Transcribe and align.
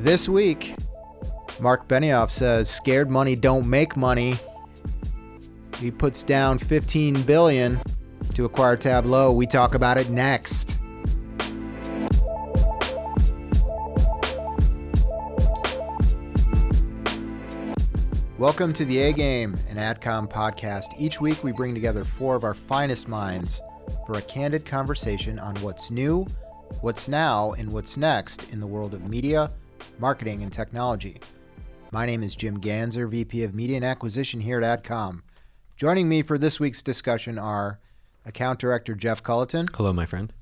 This 0.00 0.30
week, 0.30 0.76
Marc 1.60 1.86
Benioff 1.86 2.30
says 2.30 2.70
scared 2.70 3.10
money 3.10 3.36
don't 3.36 3.66
make 3.66 3.98
money. 3.98 4.34
He 5.76 5.90
puts 5.90 6.24
down 6.24 6.56
15 6.56 7.20
billion 7.24 7.78
to 8.32 8.46
acquire 8.46 8.78
Tableau. 8.78 9.30
We 9.30 9.46
talk 9.46 9.74
about 9.74 9.98
it 9.98 10.08
next. 10.08 10.78
Welcome 18.38 18.72
to 18.72 18.86
the 18.86 19.00
A 19.00 19.12
Game, 19.12 19.54
an 19.68 19.76
AdCom 19.76 20.32
podcast. 20.32 20.86
Each 20.98 21.20
week 21.20 21.44
we 21.44 21.52
bring 21.52 21.74
together 21.74 22.04
four 22.04 22.36
of 22.36 22.44
our 22.44 22.54
finest 22.54 23.06
minds 23.06 23.60
for 24.06 24.16
a 24.16 24.22
candid 24.22 24.64
conversation 24.64 25.38
on 25.38 25.56
what's 25.56 25.90
new, 25.90 26.24
what's 26.80 27.06
now, 27.06 27.52
and 27.52 27.70
what's 27.70 27.98
next 27.98 28.50
in 28.50 28.60
the 28.60 28.66
world 28.66 28.94
of 28.94 29.06
media, 29.06 29.50
marketing, 30.00 30.42
and 30.42 30.52
technology. 30.52 31.20
My 31.92 32.06
name 32.06 32.22
is 32.22 32.34
Jim 32.34 32.58
Ganzer, 32.60 33.08
VP 33.08 33.42
of 33.44 33.54
Media 33.54 33.76
and 33.76 33.84
Acquisition 33.84 34.40
here 34.40 34.60
at 34.62 34.82
AdCom. 34.84 35.20
Joining 35.76 36.08
me 36.08 36.22
for 36.22 36.38
this 36.38 36.58
week's 36.58 36.82
discussion 36.82 37.38
are 37.38 37.80
Account 38.24 38.58
Director 38.58 38.94
Jeff 38.94 39.22
Culleton, 39.22 39.66
Hello, 39.74 39.92
my 39.92 40.06
friend. 40.06 40.32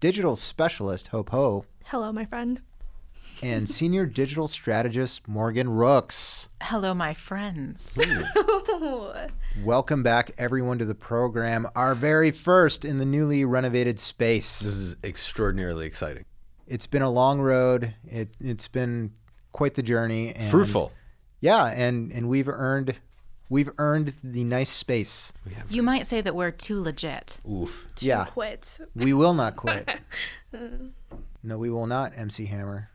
Digital 0.00 0.36
Specialist 0.36 1.08
Hope 1.08 1.30
Ho, 1.30 1.64
Hello, 1.86 2.12
my 2.12 2.24
friend. 2.24 2.60
and 3.42 3.68
Senior 3.68 4.06
Digital 4.06 4.48
Strategist 4.48 5.26
Morgan 5.26 5.68
Rooks. 5.70 6.48
Hello, 6.62 6.94
my 6.94 7.14
friends. 7.14 7.98
Welcome 9.64 10.02
back, 10.02 10.32
everyone, 10.38 10.78
to 10.78 10.84
the 10.84 10.94
program, 10.94 11.66
our 11.74 11.94
very 11.94 12.30
first 12.30 12.84
in 12.84 12.98
the 12.98 13.04
newly 13.04 13.44
renovated 13.44 13.98
space. 13.98 14.60
This 14.60 14.74
is 14.74 14.96
extraordinarily 15.02 15.86
exciting. 15.86 16.24
It's 16.70 16.86
been 16.86 17.02
a 17.02 17.10
long 17.10 17.40
road. 17.40 17.94
It, 18.06 18.28
it's 18.40 18.68
been 18.68 19.12
quite 19.52 19.74
the 19.74 19.82
journey. 19.82 20.32
And 20.32 20.50
Fruitful. 20.50 20.92
Yeah, 21.40 21.66
and, 21.66 22.12
and 22.12 22.28
we've 22.28 22.48
earned 22.48 22.94
we've 23.48 23.70
earned 23.78 24.14
the 24.22 24.44
nice 24.44 24.70
space. 24.70 25.32
You 25.68 25.82
might 25.82 26.06
say 26.06 26.20
that 26.20 26.34
we're 26.36 26.52
too 26.52 26.80
legit. 26.80 27.38
Oof. 27.50 27.86
yeah, 27.98 28.26
Quit. 28.26 28.78
we 28.94 29.12
will 29.12 29.34
not 29.34 29.56
quit. 29.56 29.88
Mm. 30.52 30.90
no, 31.44 31.58
we 31.58 31.70
will 31.70 31.86
not, 31.86 32.10
MC 32.16 32.46
Hammer. 32.46 32.90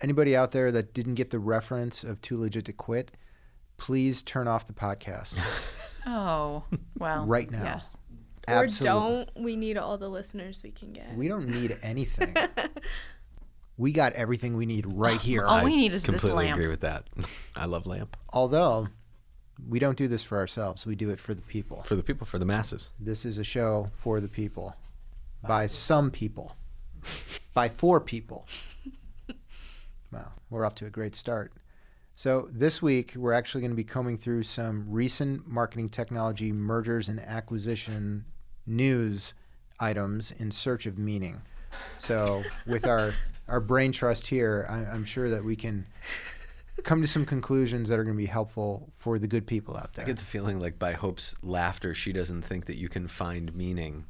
Anybody 0.00 0.36
out 0.36 0.52
there 0.52 0.70
that 0.70 0.94
didn't 0.94 1.14
get 1.14 1.30
the 1.30 1.40
reference 1.40 2.04
of 2.04 2.20
Too 2.20 2.36
Legit 2.38 2.66
to 2.66 2.72
Quit, 2.72 3.10
please 3.76 4.22
turn 4.22 4.46
off 4.46 4.68
the 4.68 4.72
podcast. 4.72 5.36
Oh, 6.06 6.64
well. 6.98 7.26
Right 7.26 7.48
now. 7.50 7.62
Yes. 7.62 7.96
Or 8.48 8.66
don't. 8.66 9.28
We 9.36 9.54
need 9.54 9.76
all 9.76 9.98
the 9.98 10.08
listeners 10.08 10.62
we 10.64 10.72
can 10.72 10.92
get. 10.92 11.14
We 11.16 11.28
don't 11.28 11.48
need 11.48 11.78
anything. 11.82 12.34
we 13.82 13.90
got 13.92 14.12
everything 14.12 14.56
we 14.56 14.64
need 14.64 14.86
right 14.86 15.20
here. 15.30 15.44
All 15.44 15.64
we 15.64 15.76
need 15.76 15.92
is 15.92 16.02
this 16.02 16.04
Completely 16.04 16.46
lamp. 16.46 16.56
agree 16.56 16.68
with 16.70 16.80
that. 16.80 17.08
I 17.56 17.66
love 17.66 17.86
lamp 17.86 18.16
Although 18.32 18.88
we 19.68 19.78
don't 19.78 19.98
do 19.98 20.08
this 20.08 20.22
for 20.22 20.38
ourselves, 20.38 20.86
we 20.86 20.94
do 20.94 21.10
it 21.10 21.20
for 21.20 21.34
the 21.34 21.42
people. 21.42 21.82
for 21.82 21.96
the 21.96 22.02
people, 22.02 22.26
for 22.26 22.38
the 22.38 22.44
masses. 22.44 22.90
This 22.98 23.24
is 23.24 23.38
a 23.38 23.44
show 23.44 23.90
for 23.92 24.20
the 24.20 24.28
people, 24.28 24.74
by 25.46 25.66
some 25.66 26.10
people, 26.10 26.56
by 27.52 27.68
four 27.68 28.00
people. 28.00 28.46
Wow, 30.12 30.32
we're 30.50 30.66
off 30.66 30.74
to 30.74 30.84
a 30.86 30.90
great 30.90 31.14
start. 31.14 31.52
So, 32.14 32.48
this 32.52 32.82
week, 32.82 33.14
we're 33.16 33.32
actually 33.32 33.62
going 33.62 33.70
to 33.70 33.76
be 33.76 33.82
combing 33.84 34.18
through 34.18 34.42
some 34.42 34.84
recent 34.90 35.48
marketing 35.48 35.88
technology 35.88 36.52
mergers 36.52 37.08
and 37.08 37.18
acquisition 37.18 38.26
news 38.66 39.32
items 39.80 40.30
in 40.30 40.50
search 40.50 40.84
of 40.84 40.98
meaning. 40.98 41.40
So, 41.96 42.42
with 42.66 42.86
our, 42.86 43.14
our 43.52 43.60
brain 43.60 43.92
trust 43.92 44.26
here, 44.26 44.66
I, 44.68 44.78
I'm 44.92 45.04
sure 45.04 45.28
that 45.30 45.44
we 45.44 45.54
can 45.56 45.86
come 46.84 47.00
to 47.02 47.06
some 47.06 47.24
conclusions 47.24 47.88
that 47.88 47.98
are 47.98 48.04
going 48.04 48.16
to 48.16 48.20
be 48.22 48.26
helpful 48.26 48.90
for 48.96 49.18
the 49.18 49.28
good 49.28 49.46
people 49.46 49.76
out 49.76 49.92
there. 49.92 50.04
I 50.04 50.08
get 50.08 50.16
the 50.18 50.24
feeling 50.24 50.58
like 50.58 50.78
by 50.78 50.92
Hope's 50.92 51.34
laughter, 51.42 51.94
she 51.94 52.12
doesn't 52.12 52.42
think 52.42 52.66
that 52.66 52.76
you 52.76 52.88
can 52.88 53.06
find 53.06 53.54
meaning. 53.54 54.06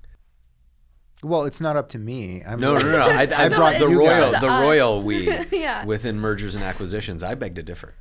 Well, 1.25 1.45
it's 1.45 1.61
not 1.61 1.77
up 1.77 1.89
to 1.91 1.99
me. 1.99 2.43
I'm 2.45 2.59
No, 2.59 2.75
no, 2.75 2.83
no. 2.83 2.93
no. 2.93 2.99
I, 3.09 3.29
I 3.45 3.49
No, 3.49 3.57
brought 3.57 3.79
the 3.79 3.89
royal, 3.89 4.31
the 4.31 4.37
us. 4.39 4.61
royal 4.63 5.03
we 5.03 5.31
Yeah. 5.53 5.85
within 5.85 6.19
mergers 6.19 6.55
and 6.55 6.65
acquisitions. 6.65 7.23
I 7.23 7.35
beg 7.35 7.55
to 7.57 7.63
differ. 7.63 7.95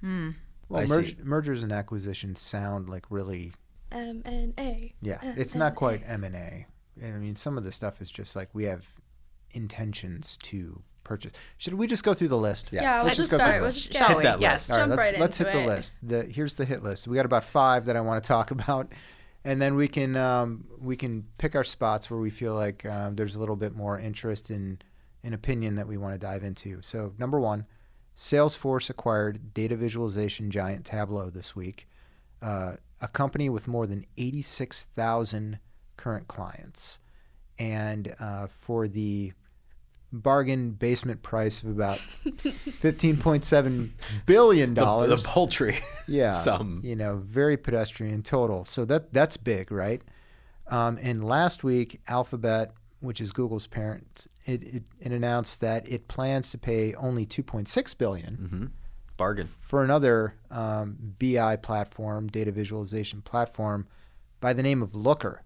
Hmm. 0.00 0.30
Well, 0.68 0.82
I 0.82 0.84
merg- 0.86 1.24
mergers 1.24 1.62
and 1.62 1.72
acquisitions 1.72 2.40
sound 2.40 2.88
like 2.88 3.06
really, 3.10 3.52
M 3.90 4.22
and 4.24 4.54
A. 4.58 4.92
yeah. 5.00 5.18
Uh, 5.22 5.32
It's 5.36 5.54
not 5.54 5.74
quite 5.74 6.02
M 6.04 6.24
and 6.24 6.34
A. 6.34 6.66
I 7.02 7.10
mean, 7.12 7.36
some 7.36 7.56
of 7.56 7.64
the 7.64 7.72
stuff 7.72 8.00
is 8.02 8.10
just 8.10 8.34
like 8.36 8.48
we 8.52 8.64
have 8.64 8.84
intentions 9.52 10.36
to 10.44 10.82
purchase. 11.04 11.32
Should 11.56 11.74
we 11.74 11.86
just 11.86 12.04
go 12.04 12.12
through 12.14 12.28
the 12.28 12.36
list? 12.38 12.68
Yes. 12.70 12.82
Yeah, 12.82 13.02
Let's 13.02 13.04
let's 13.04 13.16
just 13.16 13.30
just 13.30 13.32
go 13.32 13.38
through 13.38 13.46
start. 13.46 13.60
the 13.60 13.64
Let's 13.64 13.74
list. 13.76 13.86
just 13.86 13.98
Shall 13.98 14.08
get 14.08 14.16
we? 14.16 14.22
Hit 14.24 14.30
that 14.32 14.40
Yes. 14.40 14.68
list. 14.68 14.70
All 14.70 14.76
right, 14.76 14.82
Jump 14.88 14.90
let's 14.98 15.12
right 15.12 15.20
let's 15.20 15.38
hit 15.38 15.46
into 15.48 15.58
the 15.60 15.66
list. 15.66 15.94
The 16.02 16.22
here's 16.24 16.54
the 16.56 16.64
hit 16.64 16.82
list. 16.82 17.08
We 17.08 17.16
got 17.16 17.24
about 17.26 17.44
five 17.44 17.84
that 17.86 17.96
I 17.96 18.00
want 18.02 18.22
to 18.22 18.28
talk 18.28 18.50
about, 18.50 18.92
and 19.44 19.60
then 19.62 19.74
we 19.74 19.88
can 19.88 20.16
um, 20.16 20.64
we 20.78 20.96
can 20.96 21.24
pick 21.38 21.54
our 21.56 21.64
spots 21.64 22.10
where 22.10 22.20
we 22.20 22.30
feel 22.30 22.54
like 22.54 22.84
um, 22.86 23.16
there's 23.16 23.36
a 23.36 23.40
little 23.40 23.56
bit 23.56 23.74
more 23.74 23.98
interest 23.98 24.50
in 24.50 24.80
an 25.24 25.32
opinion 25.32 25.76
that 25.76 25.88
we 25.88 25.96
want 25.96 26.14
to 26.14 26.18
dive 26.18 26.44
into. 26.44 26.80
So 26.82 27.12
number 27.18 27.40
one, 27.40 27.66
Salesforce 28.16 28.88
acquired 28.90 29.52
data 29.54 29.76
visualization 29.76 30.50
giant 30.50 30.84
Tableau 30.84 31.30
this 31.30 31.56
week, 31.56 31.88
uh, 32.42 32.74
a 33.00 33.08
company 33.08 33.48
with 33.48 33.66
more 33.66 33.86
than 33.86 34.04
86,000 34.16 35.58
current 35.96 36.28
clients, 36.28 36.98
and 37.58 38.14
uh, 38.20 38.46
for 38.48 38.88
the 38.88 39.32
bargain 40.12 40.70
basement 40.70 41.22
price 41.22 41.62
of 41.62 41.68
about 41.68 41.98
$15.7 42.26 43.90
billion 44.26 44.74
the 44.74 45.22
poultry. 45.24 45.80
yeah, 46.06 46.32
sum. 46.42 46.80
You 46.84 46.96
know, 46.96 47.16
very 47.16 47.56
pedestrian 47.56 48.22
total. 48.22 48.64
So 48.64 48.84
that 48.86 49.12
that's 49.12 49.36
big, 49.36 49.70
right? 49.70 50.02
Um, 50.68 50.98
and 51.00 51.24
last 51.24 51.64
week, 51.64 52.00
Alphabet, 52.08 52.72
which 53.00 53.20
is 53.20 53.32
Google's 53.32 53.66
parent, 53.66 54.26
it, 54.44 54.62
it, 54.62 54.82
it 55.00 55.12
announced 55.12 55.60
that 55.62 55.88
it 55.88 56.08
plans 56.08 56.50
to 56.50 56.58
pay 56.58 56.94
only 56.94 57.24
2.6 57.24 57.96
billion 57.98 58.34
hmm 58.34 58.66
Bargain. 59.16 59.48
for 59.58 59.82
another 59.82 60.34
um, 60.50 61.14
BI 61.18 61.56
platform, 61.56 62.28
data 62.28 62.52
visualization 62.52 63.20
platform, 63.20 63.88
by 64.40 64.52
the 64.52 64.62
name 64.62 64.80
of 64.82 64.94
Looker. 64.94 65.42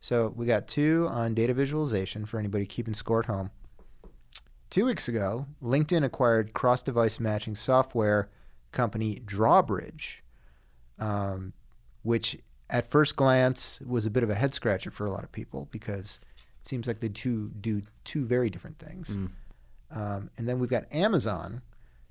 So 0.00 0.32
we 0.36 0.46
got 0.46 0.68
two 0.68 1.06
on 1.10 1.34
data 1.34 1.54
visualization 1.54 2.24
for 2.24 2.38
anybody 2.38 2.66
keeping 2.66 2.94
score 2.94 3.20
at 3.20 3.26
home. 3.26 3.50
Two 4.70 4.84
weeks 4.84 5.08
ago, 5.08 5.46
LinkedIn 5.62 6.04
acquired 6.04 6.52
cross-device 6.52 7.18
matching 7.18 7.56
software 7.56 8.28
company 8.70 9.20
Drawbridge, 9.24 10.22
um, 10.98 11.54
which 12.02 12.38
at 12.70 12.90
first 12.90 13.16
glance 13.16 13.80
was 13.84 14.04
a 14.04 14.10
bit 14.10 14.22
of 14.22 14.30
a 14.30 14.34
head 14.34 14.52
scratcher 14.52 14.90
for 14.90 15.06
a 15.06 15.10
lot 15.10 15.24
of 15.24 15.32
people 15.32 15.68
because 15.70 16.20
it 16.60 16.66
seems 16.66 16.86
like 16.86 17.00
they 17.00 17.08
two 17.08 17.50
do 17.60 17.82
two 18.04 18.24
very 18.24 18.50
different 18.50 18.78
things. 18.78 19.16
Mm. 19.16 19.30
Um, 19.90 20.30
and 20.36 20.46
then 20.46 20.58
we've 20.58 20.68
got 20.68 20.84
Amazon 20.92 21.62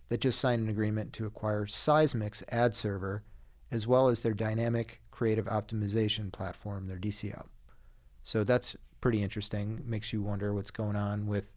that 0.09 0.21
just 0.21 0.39
signed 0.39 0.63
an 0.63 0.69
agreement 0.69 1.13
to 1.13 1.25
acquire 1.25 1.65
Sizmek's 1.65 2.43
ad 2.49 2.73
server, 2.73 3.23
as 3.71 3.85
well 3.85 4.07
as 4.07 4.23
their 4.23 4.33
dynamic 4.33 5.01
creative 5.11 5.45
optimization 5.45 6.31
platform, 6.31 6.87
their 6.87 6.97
DCO. 6.97 7.45
So 8.27 8.43
that's 8.43 8.75
pretty 8.99 9.23
interesting. 9.23 9.81
Makes 9.85 10.11
you 10.11 10.21
wonder 10.21 10.53
what's 10.53 10.69
going 10.69 10.97
on 10.97 11.27
with 11.27 11.53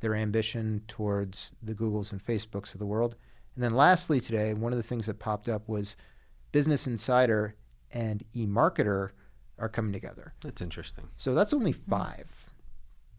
their 0.00 0.14
ambition 0.14 0.80
towards 0.88 1.52
the 1.62 1.74
Googles 1.74 2.10
and 2.10 2.24
Facebooks 2.24 2.72
of 2.72 2.78
the 2.78 2.86
world. 2.86 3.16
And 3.54 3.62
then 3.62 3.74
lastly 3.74 4.18
today, 4.18 4.54
one 4.54 4.72
of 4.72 4.78
the 4.78 4.82
things 4.82 5.04
that 5.04 5.18
popped 5.18 5.46
up 5.46 5.68
was 5.68 5.94
Business 6.52 6.86
Insider 6.86 7.54
and 7.90 8.24
eMarketer 8.34 9.10
are 9.58 9.68
coming 9.68 9.92
together. 9.92 10.32
That's 10.40 10.62
interesting. 10.62 11.08
So 11.18 11.34
that's 11.34 11.52
only 11.52 11.72
five. 11.72 12.46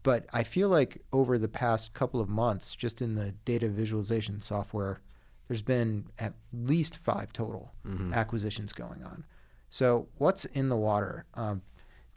But 0.02 0.26
I 0.32 0.42
feel 0.42 0.68
like 0.68 1.00
over 1.12 1.38
the 1.38 1.46
past 1.46 1.94
couple 1.94 2.20
of 2.20 2.28
months, 2.28 2.74
just 2.74 3.00
in 3.00 3.14
the 3.14 3.30
data 3.44 3.68
visualization 3.68 4.40
software, 4.40 5.02
there's 5.46 5.62
been 5.62 6.06
at 6.18 6.34
least 6.52 6.96
five 6.96 7.32
total 7.32 7.70
Mhm. 7.86 8.12
acquisitions 8.12 8.72
going 8.72 9.04
on. 9.04 9.24
So 9.70 10.08
what's 10.16 10.46
in 10.46 10.68
the 10.68 10.76
water? 10.76 11.26
Um, 11.34 11.62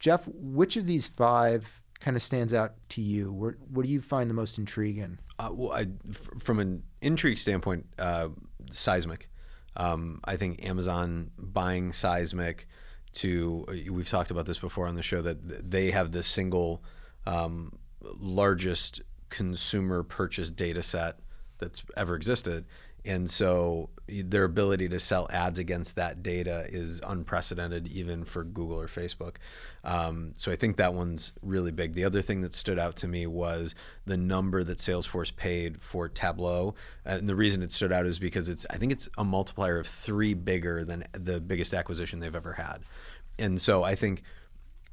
Jeff, 0.01 0.27
which 0.27 0.75
of 0.75 0.87
these 0.87 1.07
five 1.07 1.79
kind 1.99 2.17
of 2.17 2.23
stands 2.23 2.53
out 2.53 2.73
to 2.89 3.01
you? 3.01 3.31
What 3.31 3.85
do 3.85 3.89
you 3.89 4.01
find 4.01 4.29
the 4.29 4.33
most 4.33 4.57
intriguing? 4.57 5.19
Uh, 5.39 5.49
well, 5.53 5.85
from 6.39 6.59
an 6.59 6.83
intrigue 7.01 7.37
standpoint, 7.37 7.85
uh, 7.99 8.29
Sizmek. 8.65 9.27
Um, 9.77 10.19
I 10.25 10.35
think 10.35 10.65
Amazon 10.65 11.31
buying 11.37 11.91
Sizmek 11.91 12.65
to 13.13 13.65
uh, 13.69 13.91
we've 13.93 14.09
talked 14.09 14.31
about 14.31 14.45
this 14.45 14.57
before 14.57 14.87
on 14.87 14.95
the 14.95 15.03
show 15.03 15.21
that 15.21 15.69
they 15.69 15.91
have 15.91 16.11
the 16.11 16.23
single 16.23 16.83
um, 17.25 17.77
largest 18.01 19.01
consumer 19.29 20.03
purchase 20.03 20.49
data 20.49 20.81
set 20.81 21.19
that's 21.59 21.83
ever 21.95 22.15
existed, 22.15 22.65
And 23.03 23.29
so 23.29 23.89
their 24.07 24.43
ability 24.43 24.89
to 24.89 24.99
sell 24.99 25.27
ads 25.31 25.57
against 25.57 25.95
that 25.95 26.21
data 26.21 26.67
is 26.69 27.01
unprecedented, 27.05 27.87
even 27.87 28.25
for 28.25 28.43
Google 28.43 28.79
or 28.79 28.87
Facebook. 28.87 29.37
Um, 29.83 30.33
so 30.35 30.51
I 30.51 30.55
think 30.55 30.77
that 30.77 30.93
one's 30.93 31.33
really 31.41 31.71
big. 31.71 31.93
The 31.93 32.03
other 32.03 32.21
thing 32.21 32.41
that 32.41 32.53
stood 32.53 32.77
out 32.77 32.95
to 32.97 33.07
me 33.07 33.25
was 33.25 33.73
the 34.05 34.17
number 34.17 34.63
that 34.63 34.77
Salesforce 34.77 35.35
paid 35.35 35.81
for 35.81 36.09
Tableau, 36.09 36.75
and 37.05 37.27
the 37.27 37.35
reason 37.35 37.63
it 37.63 37.71
stood 37.71 37.91
out 37.91 38.05
is 38.05 38.19
because 38.19 38.49
it's 38.49 38.65
I 38.69 38.77
think 38.77 38.91
it's 38.91 39.09
a 39.17 39.23
multiplier 39.23 39.79
of 39.79 39.87
three 39.87 40.33
bigger 40.33 40.83
than 40.83 41.05
the 41.13 41.39
biggest 41.39 41.73
acquisition 41.73 42.19
they've 42.19 42.35
ever 42.35 42.53
had, 42.53 42.79
and 43.39 43.59
so 43.59 43.83
I 43.83 43.95
think 43.95 44.21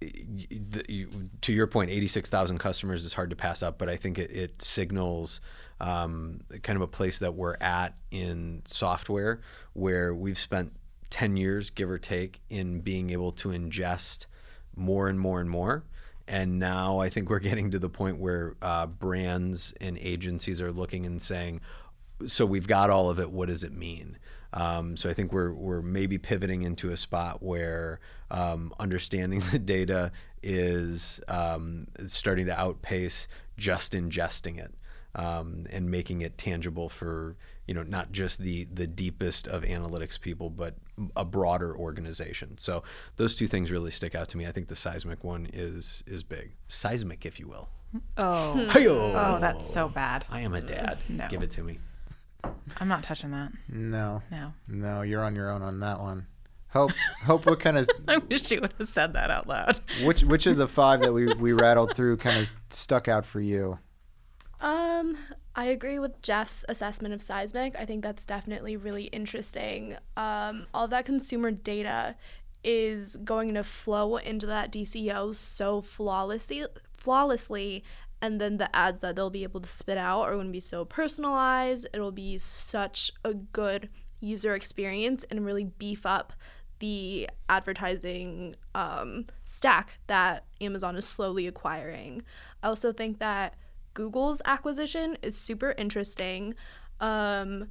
to 0.01 1.53
your 1.53 1.67
point, 1.67 1.91
86,000 1.91 2.59
customers 2.59 3.05
is 3.05 3.15
hard 3.15 3.31
to 3.31 3.37
pass 3.37 3.63
up, 3.63 3.79
but 3.79 3.89
I 3.89 3.97
think 3.97 4.19
it, 4.19 4.31
it 4.31 4.63
signals 4.63 5.41
um, 5.81 6.41
kind 6.63 6.77
of 6.77 6.83
a 6.83 6.87
place 6.87 7.19
that 7.19 7.35
we're 7.35 7.57
at 7.61 7.95
in 8.11 8.63
software 8.65 9.41
where 9.73 10.15
we've 10.15 10.39
spent 10.39 10.73
10 11.11 11.37
years, 11.37 11.71
give 11.71 11.91
or 11.91 11.99
take, 11.99 12.41
in 12.49 12.81
being 12.81 13.11
able 13.11 13.33
to 13.33 13.49
ingest 13.49 14.27
more 14.77 15.09
and 15.09 15.19
more 15.19 15.41
and 15.41 15.51
more. 15.51 15.85
And 16.27 16.59
now 16.59 16.99
I 16.99 17.09
think 17.09 17.31
we're 17.31 17.39
getting 17.41 17.71
to 17.71 17.79
the 17.79 17.89
point 17.89 18.19
where 18.19 18.55
uh, 18.63 18.87
brands 18.87 19.75
and 19.81 19.99
agencies 19.99 20.61
are 20.61 20.73
looking 20.73 21.07
and 21.07 21.21
saying, 21.21 21.61
so 22.27 22.45
we've 22.45 22.67
got 22.67 22.91
all 22.91 23.11
of 23.11 23.19
it. 23.19 23.31
What 23.31 23.49
does 23.49 23.63
it 23.63 23.73
mean? 23.73 24.19
Um, 24.53 24.97
so 24.97 25.11
I 25.11 25.15
think 25.15 25.33
we're 25.33 25.53
we're 25.53 25.83
maybe 25.83 26.19
pivoting 26.19 26.63
into 26.63 26.91
a 26.91 26.97
spot 26.97 27.43
where 27.43 28.01
um, 28.31 28.73
understanding 28.79 29.43
the 29.53 29.59
data 29.59 30.13
is 30.43 31.21
um, 31.29 31.89
starting 32.07 32.47
to 32.47 32.59
outpace 32.59 33.29
just 33.57 33.93
ingesting 33.93 34.59
it 34.59 34.73
um, 35.15 35.67
and 35.71 35.91
making 35.91 36.21
it 36.21 36.39
tangible 36.39 36.89
for 36.89 37.37
you 37.67 37.75
know 37.75 37.83
not 37.83 38.13
just 38.13 38.39
the 38.39 38.65
the 38.73 38.87
deepest 38.87 39.47
of 39.47 39.63
analytics 39.63 40.19
people, 40.21 40.49
but 40.49 40.77
a 41.17 41.25
broader 41.25 41.77
organization. 41.77 42.57
So 42.59 42.83
those 43.17 43.37
two 43.37 43.47
things 43.47 43.71
really 43.71 43.91
stick 43.91 44.15
out 44.15 44.29
to 44.31 44.39
me. 44.39 44.47
I 44.47 44.53
think 44.53 44.69
the 44.69 44.75
Sizmek 44.75 45.23
one 45.23 45.49
is 45.53 46.03
is 46.07 46.23
big, 46.23 46.53
seismic, 46.69 47.27
if 47.27 47.39
you 47.39 47.49
will. 47.49 47.69
Oh. 48.17 48.67
Hi-yo. 48.69 48.95
Oh, 48.95 49.39
that's 49.41 49.73
so 49.73 49.89
bad. 49.89 50.27
I 50.29 50.41
am 50.41 50.53
a 50.53 50.61
dad. 50.61 50.99
No. 51.09 51.27
Give 51.29 51.43
it 51.43 51.51
to 51.53 51.63
me. 51.63 51.79
I'm 52.81 52.89
not 52.89 53.03
touching 53.03 53.31
that. 53.33 53.53
No, 53.69 54.23
No. 54.31 54.53
no, 54.67 55.03
you're 55.03 55.23
on 55.23 55.35
your 55.35 55.51
own 55.51 55.63
on 55.63 55.81
that 55.81 56.01
one. 56.01 56.27
Hope, 56.71 56.93
hope. 57.25 57.47
What 57.47 57.61
kind 57.61 57.79
of 57.79 57.89
I 58.07 58.19
wish 58.19 58.51
you 58.51 58.61
would 58.61 58.75
have 58.79 58.89
said 58.89 59.15
that 59.15 59.31
out 59.31 59.49
loud. 59.49 59.81
which 60.05 60.23
which 60.23 60.47
of 60.47 60.57
the 60.59 60.69
five 60.69 61.01
that 61.01 61.13
we 61.15 61.33
we 61.35 61.53
rattled 61.53 61.97
through 61.97 62.19
kind 62.19 62.39
of 62.41 62.53
stuck 62.71 63.09
out 63.09 63.25
for 63.25 63.41
you? 63.41 63.79
Um, 64.61 65.17
I 65.55 65.67
agree 65.67 65.99
with 65.99 66.21
Jeff's 66.21 66.65
assessment 66.69 67.15
of 67.15 67.21
Sizmek. 67.21 67.75
I 67.77 67.87
think 67.87 68.03
that's 68.03 68.27
definitely 68.27 68.77
really 68.77 69.05
interesting. 69.05 69.97
Um, 70.17 70.67
all 70.75 70.85
of 70.85 70.91
that 70.91 71.05
consumer 71.07 71.51
data 71.53 72.17
is 72.65 73.17
going 73.25 73.55
to 73.55 73.65
flow 73.65 74.17
into 74.17 74.47
that 74.47 74.71
DCO 74.73 75.35
so 75.35 75.81
flawlessly, 75.81 76.65
flawlessly, 76.97 77.83
and 78.21 78.41
then 78.41 78.57
the 78.57 78.75
ads 78.75 79.01
that 79.01 79.17
they'll 79.17 79.31
be 79.31 79.43
able 79.43 79.61
to 79.61 79.69
spit 79.69 79.99
out 79.99 80.23
are 80.23 80.35
going 80.35 80.47
to 80.47 80.53
be 80.53 80.61
so 80.61 80.85
personalized. 80.85 81.87
It'll 81.93 82.13
be 82.13 82.39
such 82.39 83.13
a 83.25 83.35
good 83.35 83.89
user 84.21 84.55
experience 84.55 85.25
and 85.31 85.45
really 85.45 85.65
beef 85.65 86.05
up 86.05 86.33
the 86.81 87.29
advertising 87.49 88.57
um, 88.75 89.27
stack 89.45 89.99
that 90.07 90.45
Amazon 90.61 90.97
is 90.97 91.07
slowly 91.07 91.47
acquiring. 91.47 92.23
I 92.63 92.69
also 92.69 92.93
think 92.93 93.19
that 93.19 93.55
Google's 93.95 94.41
acquisition 94.45 95.17
is 95.23 95.37
super 95.37 95.75
interesting. 95.77 96.55
Um, 97.01 97.69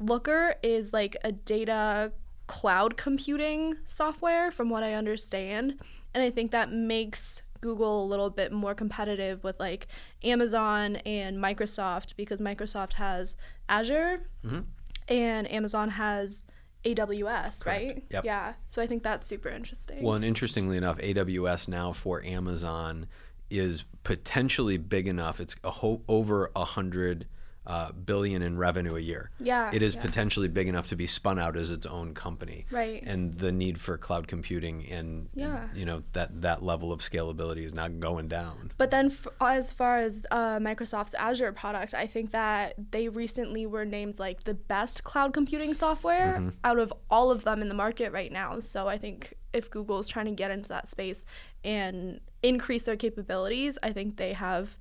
Looker 0.00 0.56
is 0.62 0.92
like 0.92 1.16
a 1.24 1.32
data 1.32 2.12
cloud 2.46 2.96
computing 2.96 3.76
software, 3.86 4.50
from 4.50 4.68
what 4.68 4.82
I 4.82 4.94
understand. 4.94 5.80
And 6.12 6.22
I 6.22 6.30
think 6.30 6.50
that 6.50 6.70
makes 6.72 7.42
Google 7.64 8.04
a 8.04 8.06
little 8.06 8.28
bit 8.28 8.52
more 8.52 8.74
competitive 8.74 9.42
with 9.42 9.58
like 9.58 9.86
Amazon 10.22 10.96
and 11.06 11.38
Microsoft 11.38 12.14
because 12.14 12.38
Microsoft 12.38 12.92
has 12.92 13.36
Azure 13.70 14.28
mm-hmm. 14.44 14.60
and 15.08 15.50
Amazon 15.50 15.88
has 15.88 16.46
AWS, 16.84 17.64
right? 17.64 18.04
Yep. 18.10 18.24
Yeah. 18.26 18.52
So 18.68 18.82
I 18.82 18.86
think 18.86 19.02
that's 19.02 19.26
super 19.26 19.48
interesting. 19.48 20.02
Well, 20.02 20.14
and 20.14 20.24
interestingly 20.26 20.76
enough, 20.76 20.98
AWS 20.98 21.66
now 21.66 21.92
for 21.92 22.22
Amazon 22.22 23.06
is 23.48 23.84
potentially 24.02 24.76
big 24.76 25.08
enough. 25.08 25.40
It's 25.40 25.56
a 25.64 25.70
ho- 25.70 26.02
over 26.06 26.50
a 26.54 26.66
hundred 26.66 27.26
uh, 27.66 27.92
billion 27.92 28.42
in 28.42 28.58
revenue 28.58 28.94
a 28.94 29.00
year. 29.00 29.30
Yeah, 29.40 29.70
it 29.72 29.82
is 29.82 29.94
yeah. 29.94 30.02
potentially 30.02 30.48
big 30.48 30.68
enough 30.68 30.86
to 30.88 30.96
be 30.96 31.06
spun 31.06 31.38
out 31.38 31.56
as 31.56 31.70
its 31.70 31.86
own 31.86 32.12
company. 32.12 32.66
Right. 32.70 33.02
And 33.02 33.38
the 33.38 33.52
need 33.52 33.80
for 33.80 33.96
cloud 33.96 34.28
computing 34.28 34.86
and 34.90 35.28
Yeah. 35.34 35.68
you 35.74 35.86
know 35.86 36.02
that 36.12 36.42
that 36.42 36.62
level 36.62 36.92
of 36.92 37.00
scalability 37.00 37.64
is 37.64 37.72
not 37.74 38.00
going 38.00 38.28
down. 38.28 38.72
But 38.76 38.90
then, 38.90 39.06
f- 39.06 39.26
as 39.40 39.72
far 39.72 39.96
as 39.96 40.26
uh, 40.30 40.58
Microsoft's 40.58 41.14
Azure 41.14 41.52
product, 41.52 41.94
I 41.94 42.06
think 42.06 42.32
that 42.32 42.74
they 42.90 43.08
recently 43.08 43.64
were 43.66 43.84
named 43.86 44.18
like 44.18 44.44
the 44.44 44.54
best 44.54 45.04
cloud 45.04 45.32
computing 45.32 45.72
software 45.74 46.52
out 46.64 46.78
of 46.78 46.92
all 47.10 47.30
of 47.30 47.44
them 47.44 47.62
in 47.62 47.68
the 47.68 47.74
market 47.74 48.12
right 48.12 48.30
now. 48.32 48.60
So 48.60 48.88
I 48.88 48.98
think 48.98 49.34
if 49.54 49.70
Google 49.70 49.98
is 50.00 50.08
trying 50.08 50.26
to 50.26 50.32
get 50.32 50.50
into 50.50 50.68
that 50.68 50.88
space 50.88 51.24
and 51.64 52.20
increase 52.42 52.82
their 52.82 52.96
capabilities, 52.96 53.78
I 53.82 53.92
think 53.92 54.16
they 54.16 54.32
have 54.34 54.76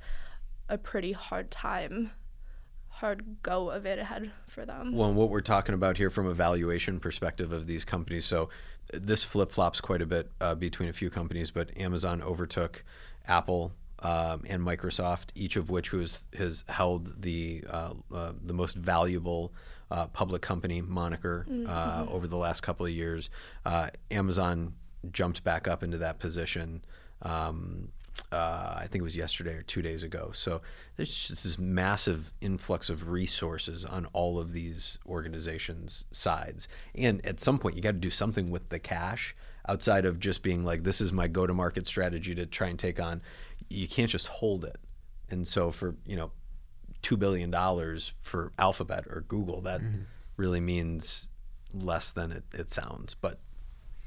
a 0.68 0.78
pretty 0.78 1.12
hard 1.12 1.52
time, 1.52 2.12
hard 2.96 3.42
go 3.42 3.70
of 3.70 3.86
it 3.86 4.00
ahead 4.00 4.32
for 4.48 4.66
them. 4.66 4.94
Well, 4.94 5.10
and 5.10 5.18
what 5.18 5.30
we're 5.30 5.42
talking 5.42 5.76
about 5.76 5.98
here 5.98 6.10
from 6.10 6.28
a 6.28 6.34
valuation 6.34 7.00
perspective 7.00 7.52
of 7.52 7.68
these 7.68 7.84
companies, 7.84 8.26
so 8.26 8.50
this 8.94 9.24
flip 9.24 9.52
flops 9.52 9.82
quite 9.82 10.02
a 10.02 10.06
bit 10.06 10.32
uh, 10.40 10.56
between 10.56 10.90
a 10.90 10.94
few 10.94 11.10
companies, 11.10 11.52
but 11.52 11.76
Amazon 11.78 12.22
overtook 12.22 12.84
Apple 13.28 13.74
um, 14.00 14.44
and 14.48 14.62
Microsoft, 14.62 15.30
each 15.34 15.56
of 15.56 15.70
which 15.70 15.92
was, 15.92 16.24
has 16.38 16.64
held 16.70 17.22
the 17.22 17.64
uh, 17.70 17.94
uh, 18.14 18.34
the 18.44 18.54
most 18.54 18.76
valuable 18.76 19.54
uh, 19.90 20.08
public 20.08 20.42
company 20.42 20.82
moniker 20.82 21.46
uh, 21.68 22.06
over 22.10 22.28
the 22.28 22.38
last 22.38 22.62
couple 22.62 22.86
of 22.86 22.92
years. 22.92 23.30
Uh, 23.66 23.90
Amazon 24.12 24.74
jumped 25.12 25.44
back 25.44 25.68
up 25.68 25.84
into 25.84 25.98
that 25.98 26.20
position. 26.20 26.84
Um, 27.22 27.90
uh, 28.32 28.76
I 28.78 28.88
think 28.88 29.02
it 29.02 29.04
was 29.04 29.16
yesterday 29.16 29.54
or 29.54 29.62
two 29.62 29.82
days 29.82 30.04
ago. 30.04 30.32
So 30.34 30.62
there's 30.98 31.16
just 31.16 31.44
this 31.44 31.58
massive 31.58 32.34
influx 32.42 32.90
of 32.90 33.10
resources 33.10 33.86
on 33.86 34.08
all 34.14 34.40
of 34.40 34.52
these 34.52 34.98
organizations' 35.06 36.06
sides. 36.12 36.68
And 36.96 37.26
at 37.26 37.40
some 37.40 37.60
point, 37.60 37.76
you 37.76 37.82
got 37.82 37.92
to 37.92 37.98
do 37.98 38.12
something 38.12 38.50
with 38.50 38.70
the 38.70 38.80
cash 38.80 39.36
outside 39.68 40.06
of 40.06 40.20
just 40.20 40.44
being 40.44 40.66
like, 40.66 40.84
this 40.84 41.00
is 41.00 41.14
my 41.14 41.28
go 41.28 41.48
to 41.48 41.54
market 41.54 41.88
strategy 41.88 42.36
to 42.36 42.46
try 42.46 42.68
and 42.68 42.80
take 42.80 43.00
on. 43.00 43.22
You 43.70 43.88
can't 43.88 44.10
just 44.10 44.28
hold 44.28 44.66
it. 44.66 44.78
And 45.30 45.48
so 45.48 45.72
for, 45.72 45.96
you 46.06 46.16
know, 46.16 46.32
$2 47.04 47.18
billion 47.18 47.52
for 48.22 48.52
Alphabet 48.58 49.06
or 49.10 49.22
Google, 49.22 49.62
that 49.62 49.82
really 50.38 50.60
means 50.60 51.30
less 51.74 52.12
than 52.12 52.32
it, 52.32 52.44
it 52.54 52.72
sounds. 52.72 53.14
But 53.14 53.40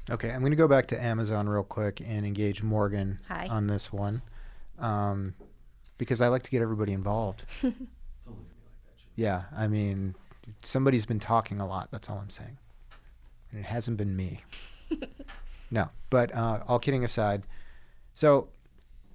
Okay, 0.09 0.31
I'm 0.31 0.39
going 0.39 0.51
to 0.51 0.57
go 0.57 0.67
back 0.67 0.87
to 0.87 1.01
Amazon 1.01 1.49
real 1.49 1.63
quick 1.63 1.99
and 1.99 2.25
engage 2.25 2.63
Morgan 2.63 3.19
Hi. 3.27 3.47
on 3.49 3.67
this 3.67 3.91
one 3.91 4.21
um, 4.79 5.33
because 5.97 6.21
I 6.21 6.29
like 6.29 6.43
to 6.43 6.51
get 6.51 6.61
everybody 6.61 6.93
involved. 6.93 7.43
yeah, 9.15 9.43
I 9.55 9.67
mean, 9.67 10.15
somebody's 10.61 11.05
been 11.05 11.19
talking 11.19 11.59
a 11.59 11.67
lot. 11.67 11.89
That's 11.91 12.09
all 12.09 12.19
I'm 12.19 12.29
saying. 12.29 12.57
And 13.51 13.59
it 13.59 13.65
hasn't 13.65 13.97
been 13.97 14.15
me. 14.15 14.39
no, 15.71 15.89
but 16.09 16.33
uh, 16.33 16.61
all 16.67 16.79
kidding 16.79 17.03
aside, 17.03 17.43
so 18.13 18.47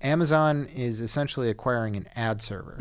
Amazon 0.02 0.66
is 0.66 1.00
essentially 1.00 1.48
acquiring 1.48 1.96
an 1.96 2.06
ad 2.14 2.42
server. 2.42 2.76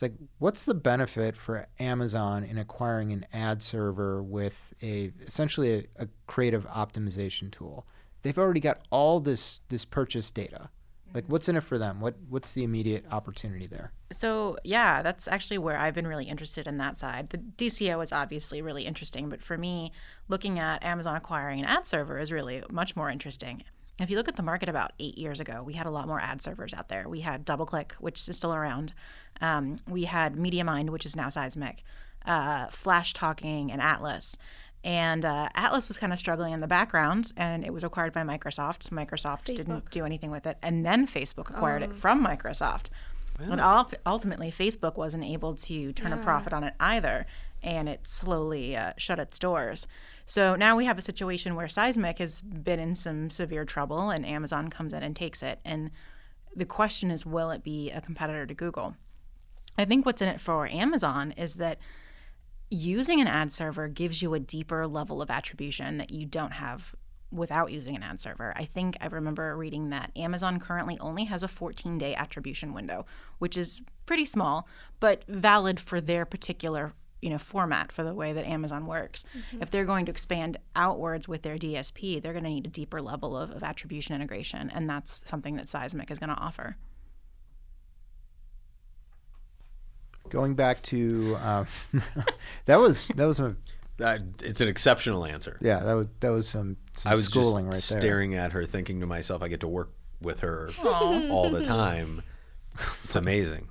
It's 0.00 0.02
like, 0.02 0.28
what's 0.38 0.64
the 0.64 0.72
benefit 0.72 1.36
for 1.36 1.66
Amazon 1.78 2.42
in 2.42 2.56
acquiring 2.56 3.12
an 3.12 3.26
ad 3.34 3.62
server 3.62 4.22
with 4.22 4.72
a 4.82 5.12
essentially 5.26 5.74
a, 5.98 6.04
a 6.04 6.08
creative 6.26 6.66
optimization 6.68 7.50
tool? 7.50 7.86
They've 8.22 8.38
already 8.38 8.60
got 8.60 8.78
all 8.88 9.20
this 9.20 9.60
this 9.68 9.84
purchase 9.84 10.30
data. 10.30 10.70
Like, 11.12 11.24
mm-hmm. 11.24 11.32
what's 11.32 11.50
in 11.50 11.56
it 11.56 11.64
for 11.64 11.76
them? 11.76 12.00
What 12.00 12.14
what's 12.30 12.54
the 12.54 12.64
immediate 12.64 13.04
opportunity 13.10 13.66
there? 13.66 13.92
So, 14.10 14.56
yeah, 14.64 15.02
that's 15.02 15.28
actually 15.28 15.58
where 15.58 15.76
I've 15.76 15.94
been 15.94 16.06
really 16.06 16.28
interested 16.28 16.66
in 16.66 16.78
that 16.78 16.96
side. 16.96 17.28
The 17.28 17.36
DCO 17.36 18.02
is 18.02 18.10
obviously 18.10 18.62
really 18.62 18.84
interesting, 18.84 19.28
but 19.28 19.42
for 19.42 19.58
me, 19.58 19.92
looking 20.28 20.58
at 20.58 20.82
Amazon 20.82 21.16
acquiring 21.16 21.58
an 21.60 21.66
ad 21.66 21.86
server 21.86 22.18
is 22.18 22.32
really 22.32 22.62
much 22.70 22.96
more 22.96 23.10
interesting. 23.10 23.64
If 24.00 24.10
you 24.10 24.16
look 24.16 24.28
at 24.28 24.36
the 24.36 24.42
market 24.42 24.68
about 24.68 24.92
eight 24.98 25.18
years 25.18 25.40
ago, 25.40 25.62
we 25.62 25.74
had 25.74 25.86
a 25.86 25.90
lot 25.90 26.06
more 26.06 26.20
ad 26.20 26.42
servers 26.42 26.72
out 26.72 26.88
there. 26.88 27.08
We 27.08 27.20
had 27.20 27.44
DoubleClick, 27.44 27.92
which 27.92 28.28
is 28.28 28.36
still 28.36 28.54
around. 28.54 28.92
Um, 29.40 29.78
we 29.88 30.04
had 30.04 30.36
MediaMind, 30.36 30.90
which 30.90 31.04
is 31.04 31.14
now 31.14 31.28
Sizmek, 31.28 31.78
uh, 32.24 32.68
Flashtalking, 32.68 33.70
and 33.70 33.80
Atlas. 33.80 34.36
And 34.82 35.26
uh, 35.26 35.50
Atlas 35.54 35.88
was 35.88 35.98
kind 35.98 36.12
of 36.12 36.18
struggling 36.18 36.54
in 36.54 36.60
the 36.60 36.66
background, 36.66 37.32
and 37.36 37.64
it 37.64 37.72
was 37.72 37.84
acquired 37.84 38.14
by 38.14 38.22
Microsoft. 38.22 38.88
Microsoft 38.88 39.44
didn't 39.44 39.90
do 39.90 40.04
anything 40.06 40.30
with 40.30 40.46
it, 40.46 40.56
and 40.62 40.86
then 40.86 41.06
Facebook 41.06 41.50
acquired 41.50 41.82
it 41.82 41.94
from 41.94 42.24
Microsoft. 42.26 42.86
But 43.38 43.58
ul- 43.60 43.90
ultimately, 44.06 44.50
Facebook 44.50 44.96
wasn't 44.96 45.24
able 45.24 45.54
to 45.54 45.92
turn 45.92 46.12
a 46.12 46.16
profit 46.22 46.52
on 46.54 46.64
it 46.64 46.74
either, 46.80 47.26
and 47.62 47.88
it 47.88 48.06
slowly 48.06 48.76
uh, 48.76 48.92
shut 48.96 49.18
its 49.18 49.38
doors. 49.38 49.86
So 50.26 50.54
now 50.54 50.76
we 50.76 50.84
have 50.84 50.98
a 50.98 51.02
situation 51.02 51.54
where 51.54 51.66
Sizmek 51.66 52.18
has 52.18 52.40
been 52.40 52.78
in 52.78 52.94
some 52.94 53.30
severe 53.30 53.64
trouble, 53.64 54.10
and 54.10 54.24
Amazon 54.24 54.68
comes 54.68 54.92
in 54.92 55.02
and 55.02 55.14
takes 55.14 55.42
it. 55.42 55.60
And 55.64 55.90
the 56.54 56.64
question 56.64 57.10
is, 57.10 57.26
will 57.26 57.50
it 57.50 57.62
be 57.62 57.90
a 57.90 58.00
competitor 58.00 58.46
to 58.46 58.54
Google? 58.54 58.96
I 59.78 59.84
think 59.84 60.04
what's 60.04 60.22
in 60.22 60.28
it 60.28 60.40
for 60.40 60.66
Amazon 60.68 61.32
is 61.32 61.54
that 61.54 61.78
using 62.70 63.20
an 63.20 63.26
ad 63.26 63.52
server 63.52 63.88
gives 63.88 64.22
you 64.22 64.34
a 64.34 64.40
deeper 64.40 64.86
level 64.86 65.20
of 65.20 65.30
attribution 65.30 65.98
that 65.98 66.10
you 66.10 66.26
don't 66.26 66.52
have 66.52 66.94
without 67.32 67.70
using 67.70 67.94
an 67.96 68.02
ad 68.02 68.20
server. 68.20 68.52
I 68.56 68.64
think 68.64 68.96
I 69.00 69.06
remember 69.06 69.56
reading 69.56 69.90
that 69.90 70.10
Amazon 70.16 70.58
currently 70.58 70.98
only 70.98 71.24
has 71.24 71.42
a 71.42 71.48
14 71.48 71.98
day 71.98 72.14
attribution 72.14 72.72
window, 72.72 73.06
which 73.38 73.56
is 73.56 73.82
pretty 74.06 74.24
small, 74.24 74.66
but 74.98 75.24
valid 75.28 75.78
for 75.78 76.00
their 76.00 76.24
particular 76.24 76.92
you 77.22 77.30
know 77.30 77.38
format 77.38 77.92
for 77.92 78.02
the 78.02 78.14
way 78.14 78.32
that 78.32 78.46
Amazon 78.46 78.86
works. 78.86 79.24
If 79.60 79.70
they're 79.70 79.84
going 79.84 80.06
to 80.06 80.10
expand 80.12 80.56
outwards 80.74 81.28
with 81.28 81.42
their 81.42 81.56
DSP, 81.58 82.22
they're 82.22 82.32
going 82.32 82.44
to 82.44 82.50
need 82.50 82.66
a 82.66 82.70
deeper 82.70 83.00
level 83.02 83.36
of, 83.36 83.50
of 83.50 83.62
attribution 83.62 84.14
integration, 84.14 84.70
and 84.70 84.88
that's 84.88 85.22
something 85.28 85.56
that 85.56 85.66
Sizmek 85.66 86.10
is 86.10 86.18
going 86.18 86.30
to 86.30 86.36
offer. 86.40 86.76
Going 90.28 90.54
back 90.54 90.80
to 90.84 91.36
um, 91.42 91.66
that 92.66 92.76
was 92.78 93.08
that 93.16 93.26
was 93.26 93.40
a 93.40 93.56
Uh, 94.00 94.18
it's 94.42 94.60
an 94.60 94.68
exceptional 94.68 95.24
answer. 95.26 95.58
yeah 95.60 95.80
that 95.80 95.92
was 95.94 96.06
that 96.20 96.30
was 96.30 96.48
some, 96.48 96.76
some 96.94 97.10
I 97.12 97.14
was 97.14 97.24
schooling 97.26 97.70
just 97.70 97.90
right 97.90 97.94
there. 97.94 98.00
staring 98.00 98.34
at 98.34 98.52
her, 98.52 98.64
thinking 98.64 99.00
to 99.00 99.06
myself, 99.06 99.42
I 99.42 99.48
get 99.48 99.60
to 99.60 99.68
work 99.68 99.90
with 100.22 100.40
her 100.40 100.70
all 100.84 101.50
the 101.50 101.64
time. 101.64 102.22
It's 103.04 103.16
amazing. 103.16 103.68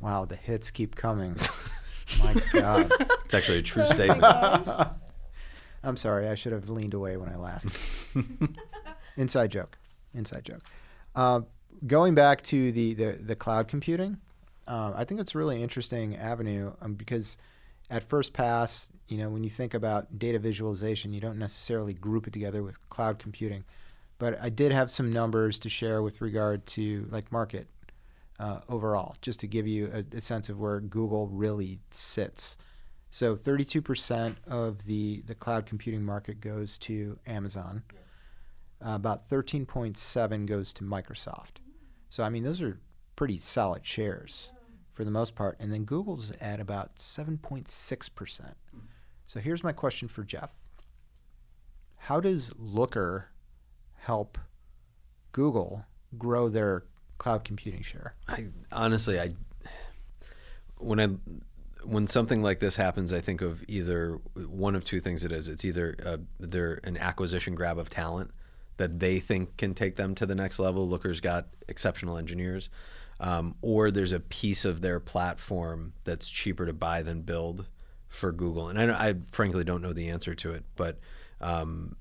Wow, 0.00 0.26
the 0.26 0.36
hits 0.36 0.70
keep 0.70 0.94
coming. 0.94 1.36
My 2.18 2.34
God. 2.52 2.92
It's 3.24 3.34
actually 3.34 3.58
a 3.58 3.62
true 3.62 3.86
statement. 3.86 4.24
I'm 5.82 5.96
sorry. 5.96 6.28
I 6.28 6.34
should 6.34 6.52
have 6.52 6.68
leaned 6.68 6.94
away 6.94 7.16
when 7.16 7.28
I 7.28 7.36
laughed. 7.36 7.78
Inside 9.16 9.50
joke. 9.50 9.78
Inside 10.14 10.44
joke. 10.44 10.62
Uh, 11.14 11.40
going 11.86 12.14
back 12.14 12.42
to 12.44 12.72
the, 12.72 12.94
the, 12.94 13.18
the 13.20 13.36
cloud 13.36 13.68
computing, 13.68 14.18
uh, 14.66 14.92
I 14.94 15.04
think 15.04 15.20
it's 15.20 15.34
a 15.34 15.38
really 15.38 15.62
interesting 15.62 16.16
avenue 16.16 16.72
um, 16.80 16.94
because 16.94 17.36
at 17.90 18.02
first 18.02 18.32
pass, 18.32 18.88
you 19.08 19.18
know, 19.18 19.28
when 19.28 19.44
you 19.44 19.50
think 19.50 19.74
about 19.74 20.18
data 20.18 20.38
visualization, 20.38 21.12
you 21.12 21.20
don't 21.20 21.38
necessarily 21.38 21.92
group 21.92 22.26
it 22.26 22.32
together 22.32 22.62
with 22.62 22.88
cloud 22.88 23.18
computing. 23.18 23.64
But 24.18 24.40
I 24.40 24.48
did 24.48 24.72
have 24.72 24.90
some 24.90 25.12
numbers 25.12 25.58
to 25.60 25.68
share 25.68 26.00
with 26.02 26.20
regard 26.20 26.66
to 26.66 27.06
like 27.10 27.30
market 27.30 27.66
uh, 28.38 28.60
overall, 28.68 29.16
just 29.20 29.40
to 29.40 29.46
give 29.46 29.66
you 29.66 29.90
a, 29.92 30.16
a 30.16 30.20
sense 30.20 30.48
of 30.48 30.58
where 30.58 30.80
Google 30.80 31.28
really 31.28 31.80
sits. 31.90 32.56
So 33.10 33.36
32% 33.36 34.36
of 34.46 34.86
the, 34.86 35.22
the 35.26 35.34
cloud 35.34 35.66
computing 35.66 36.02
market 36.02 36.40
goes 36.40 36.78
to 36.78 37.18
Amazon. 37.26 37.84
Uh, 38.84 38.90
about 38.94 39.28
13.7 39.28 40.46
goes 40.46 40.72
to 40.74 40.84
Microsoft. 40.84 41.58
So 42.10 42.24
I 42.24 42.28
mean, 42.28 42.42
those 42.42 42.60
are 42.60 42.80
pretty 43.16 43.38
solid 43.38 43.86
shares 43.86 44.50
for 44.92 45.04
the 45.04 45.10
most 45.10 45.34
part. 45.34 45.56
And 45.60 45.72
then 45.72 45.84
Google's 45.84 46.32
at 46.40 46.60
about 46.60 46.96
7.6%. 46.96 48.54
So 49.26 49.40
here's 49.40 49.64
my 49.64 49.72
question 49.72 50.08
for 50.08 50.22
Jeff. 50.22 50.60
How 51.96 52.20
does 52.20 52.52
Looker 52.58 53.30
help 53.96 54.38
Google 55.32 55.86
grow 56.18 56.48
their 56.48 56.84
cloud 57.18 57.44
computing 57.44 57.82
share? 57.82 58.14
I 58.28 58.48
honestly, 58.72 59.20
I 59.20 59.30
when 60.78 61.00
I 61.00 61.08
when 61.84 62.06
something 62.06 62.42
like 62.42 62.60
this 62.60 62.76
happens, 62.76 63.12
I 63.12 63.20
think 63.20 63.42
of 63.42 63.64
either 63.68 64.18
one 64.34 64.74
of 64.74 64.84
two 64.84 65.00
things. 65.00 65.24
It 65.24 65.32
is. 65.32 65.48
It's 65.48 65.64
either 65.64 65.96
uh, 66.04 66.16
they're 66.40 66.80
an 66.84 66.96
acquisition 66.96 67.54
grab 67.54 67.78
of 67.78 67.90
talent 67.90 68.30
that 68.76 68.98
they 68.98 69.20
think 69.20 69.56
can 69.56 69.74
take 69.74 69.96
them 69.96 70.14
to 70.16 70.26
the 70.26 70.34
next 70.34 70.58
level. 70.58 70.88
Looker's 70.88 71.20
got 71.20 71.46
exceptional 71.68 72.16
engineers, 72.16 72.70
um, 73.20 73.54
or 73.62 73.90
there's 73.90 74.12
a 74.12 74.20
piece 74.20 74.64
of 74.64 74.80
their 74.80 74.98
platform 74.98 75.92
that's 76.04 76.28
cheaper 76.28 76.66
to 76.66 76.72
buy 76.72 77.02
than 77.02 77.22
build 77.22 77.66
for 78.08 78.32
Google. 78.32 78.68
And 78.68 78.80
I, 78.80 79.08
I 79.08 79.14
frankly 79.30 79.64
don't 79.64 79.82
know 79.82 79.92
the 79.92 80.08
answer 80.08 80.34
to 80.34 80.52
it, 80.52 80.64
but 80.76 80.98
um, 81.40 81.96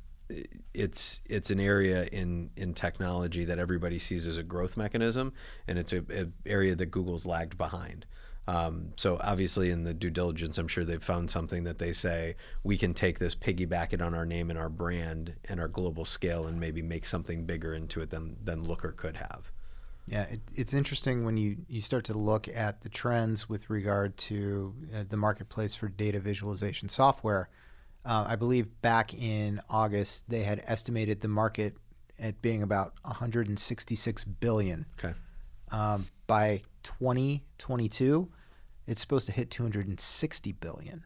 it's 0.74 1.22
it's 1.26 1.52
an 1.52 1.60
area 1.60 2.06
in 2.06 2.50
in 2.56 2.74
technology 2.74 3.46
that 3.46 3.60
everybody 3.60 4.00
sees 4.00 4.28
as 4.28 4.38
a 4.38 4.44
growth 4.44 4.78
mechanism, 4.78 5.34
and 5.68 5.78
it's 5.78 5.94
a, 5.94 6.04
a 6.10 6.28
area 6.46 6.76
that 6.76 6.88
Google's 6.88 7.26
lagged 7.26 7.58
behind. 7.58 8.06
Um, 8.46 8.92
so 8.98 9.18
obviously, 9.22 9.70
in 9.70 9.84
the 9.84 9.94
due 9.94 10.10
diligence, 10.10 10.58
I'm 10.58 10.68
sure 10.68 10.84
they've 10.84 11.02
found 11.02 11.30
something 11.30 11.64
that 11.64 11.80
they 11.80 11.94
say 11.94 12.36
we 12.62 12.78
can 12.78 12.94
take 12.94 13.20
this, 13.20 13.36
piggyback 13.36 13.94
it 13.94 14.02
on 14.02 14.14
our 14.14 14.26
name 14.26 14.50
and 14.50 14.60
our 14.60 14.70
brand 14.70 15.36
and 15.46 15.62
our 15.62 15.70
global 15.70 16.04
scale, 16.04 16.46
and 16.46 16.60
maybe 16.60 16.82
make 16.82 17.06
something 17.06 17.46
bigger 17.46 17.74
into 17.74 18.02
it 18.02 18.10
than 18.10 18.38
than 18.44 18.64
Looker 18.64 18.92
could 18.92 19.18
have. 19.18 19.52
Yeah, 20.08 20.24
it, 20.24 20.42
it's 20.54 20.74
interesting 20.74 21.24
when 21.24 21.38
you, 21.38 21.58
you 21.70 21.80
start 21.80 22.04
to 22.06 22.18
look 22.18 22.50
at 22.50 22.82
the 22.82 22.90
trends 22.90 23.48
with 23.48 23.70
regard 23.70 24.18
to 24.18 24.74
uh, 24.94 25.04
the 25.08 25.16
marketplace 25.16 25.76
for 25.76 25.88
data 25.88 26.20
visualization 26.20 26.90
software. 26.90 27.48
Uh, 28.06 28.26
I 28.28 28.36
believe 28.36 28.82
back 28.82 29.14
in 29.14 29.62
August 29.70 30.30
they 30.30 30.44
had 30.44 30.62
estimated 30.66 31.22
the 31.22 31.30
market 31.30 31.76
at 32.20 32.42
being 32.42 32.62
about 32.62 32.94
166 33.04 34.24
billion. 34.26 34.86
Okay. 35.00 35.14
Um, 35.72 36.08
by 36.28 36.62
2022, 36.84 38.30
it's 38.88 39.02
supposed 39.02 39.26
to 39.28 39.32
hit 39.32 39.50
260 39.50 40.52
billion. 40.54 41.06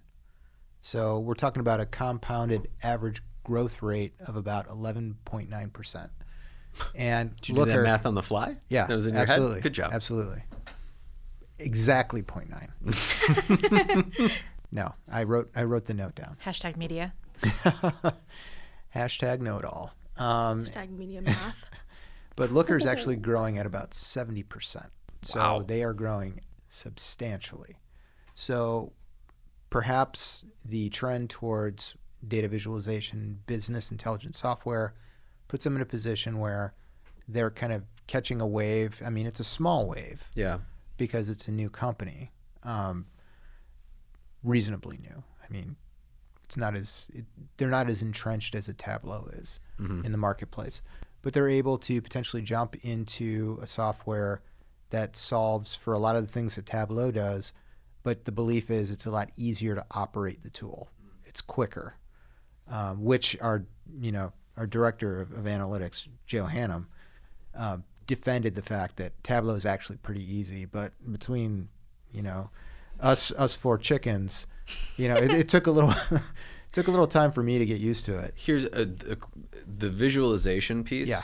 So 0.81 1.19
we're 1.19 1.35
talking 1.35 1.59
about 1.59 1.79
a 1.79 1.85
compounded 1.85 2.67
average 2.81 3.21
growth 3.43 3.81
rate 3.81 4.13
of 4.25 4.35
about 4.35 4.67
11.9 4.67 5.73
percent. 5.73 6.11
And 6.95 7.35
Did 7.37 7.49
you 7.49 7.55
do 7.55 7.65
that 7.65 7.83
math 7.83 8.05
on 8.05 8.13
the 8.13 8.23
fly? 8.23 8.57
yeah, 8.69 8.85
that 8.85 8.95
was 8.95 9.07
in 9.07 9.13
your 9.13 9.23
absolutely. 9.23 9.55
head. 9.55 9.63
Good 9.63 9.73
job. 9.73 9.91
Absolutely. 9.93 10.43
Exactly 11.59 12.21
0.9. 12.21 14.31
no, 14.71 14.93
I 15.09 15.23
wrote 15.23 15.49
I 15.55 15.63
wrote 15.63 15.85
the 15.85 15.93
note 15.93 16.15
down. 16.15 16.37
Hashtag 16.45 16.75
media. 16.77 17.13
Hashtag 18.95 19.41
know 19.41 19.57
it 19.59 19.65
all. 19.65 19.93
Um, 20.17 20.65
Hashtag 20.65 20.89
media 20.91 21.21
math. 21.21 21.67
but 22.35 22.51
Looker's 22.51 22.85
actually 22.85 23.15
growing 23.15 23.57
at 23.57 23.65
about 23.65 23.91
70%. 23.91 24.87
So 25.21 25.39
Wow. 25.39 25.61
they 25.65 25.83
are 25.83 25.93
growing 25.93 26.41
substantially. 26.69 27.75
So 28.35 28.93
perhaps 29.69 30.45
the 30.65 30.89
trend 30.89 31.29
towards 31.29 31.95
data 32.27 32.47
visualization, 32.47 33.41
business 33.45 33.91
intelligence 33.91 34.39
software 34.39 34.93
puts 35.47 35.63
them 35.63 35.75
in 35.75 35.81
a 35.81 35.85
position 35.85 36.39
where 36.39 36.73
they're 37.27 37.51
kind 37.51 37.73
of 37.73 37.83
catching 38.07 38.41
a 38.41 38.47
wave. 38.47 39.01
I 39.05 39.09
mean, 39.09 39.27
it's 39.27 39.39
a 39.39 39.43
small 39.43 39.87
wave 39.87 40.29
Yeah. 40.33 40.59
because 40.97 41.29
it's 41.29 41.47
a 41.47 41.51
new 41.51 41.69
company, 41.69 42.31
um, 42.63 43.05
reasonably 44.43 44.97
new. 44.97 45.23
I 45.43 45.51
mean, 45.51 45.75
it's 46.43 46.57
not 46.57 46.75
as 46.75 47.07
it, 47.13 47.25
they're 47.57 47.67
not 47.67 47.89
as 47.89 48.01
entrenched 48.01 48.55
as 48.55 48.67
a 48.67 48.73
Tableau 48.73 49.29
is 49.33 49.59
in 50.05 50.11
the 50.11 50.17
marketplace, 50.17 50.81
but 51.21 51.33
they're 51.33 51.49
able 51.49 51.77
to 51.79 52.01
potentially 52.01 52.41
jump 52.41 52.75
into 52.83 53.59
a 53.61 53.67
software 53.67 54.41
that 54.89 55.15
solves 55.15 55.75
for 55.75 55.93
a 55.93 55.99
lot 55.99 56.15
of 56.15 56.25
the 56.25 56.31
things 56.31 56.55
that 56.55 56.65
Tableau 56.65 57.11
does. 57.11 57.51
But 58.03 58.23
the 58.23 58.31
belief 58.31 58.71
is 58.71 58.89
it's 58.89 59.05
a 59.05 59.11
lot 59.11 59.29
easier 59.35 59.75
to 59.75 59.85
operate 59.91 60.43
the 60.43 60.49
tool. 60.49 60.89
It's 61.25 61.41
quicker, 61.41 61.95
um, 62.69 63.03
which 63.03 63.37
our 63.41 63.65
you 63.99 64.11
know 64.11 64.31
our 64.55 64.65
director 64.65 65.21
of, 65.21 65.33
of 65.33 65.45
analytics, 65.45 66.07
Joe 66.25 66.45
Hannum, 66.45 66.85
uh, 67.55 67.77
defended 68.05 68.55
the 68.55 68.61
fact 68.61 68.95
that 68.95 69.21
Tableau 69.23 69.55
is 69.55 69.65
actually 69.65 69.97
pretty 69.97 70.23
easy, 70.23 70.63
but 70.63 70.93
between 71.11 71.67
you 72.11 72.23
know 72.23 72.49
us 72.99 73.31
us 73.31 73.55
four 73.55 73.77
chickens, 73.77 74.47
you 74.97 75.07
know, 75.07 75.15
it, 75.15 75.31
it 75.31 75.49
took 75.49 75.67
a 75.67 75.71
little 75.71 75.93
took 76.71 76.87
a 76.87 76.91
little 76.91 77.07
time 77.07 77.31
for 77.31 77.43
me 77.43 77.59
to 77.59 77.65
get 77.65 77.79
used 77.79 78.05
to 78.05 78.17
it. 78.17 78.33
Here's 78.35 78.65
a, 78.65 78.85
the, 78.85 79.17
the 79.65 79.89
visualization 79.89 80.83
piece. 80.83 81.07
Yeah. 81.07 81.23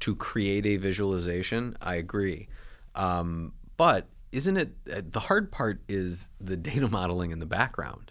To 0.00 0.16
create 0.16 0.66
a 0.66 0.78
visualization, 0.78 1.76
I 1.80 1.94
agree. 1.94 2.48
Um, 2.96 3.52
but 3.76 4.08
isn't 4.32 4.56
it 4.56 4.72
uh, 4.92 5.02
the 5.08 5.20
hard 5.20 5.52
part 5.52 5.80
is 5.88 6.24
the 6.40 6.56
data 6.56 6.88
modeling 6.88 7.30
in 7.30 7.38
the 7.38 7.46
background? 7.46 8.10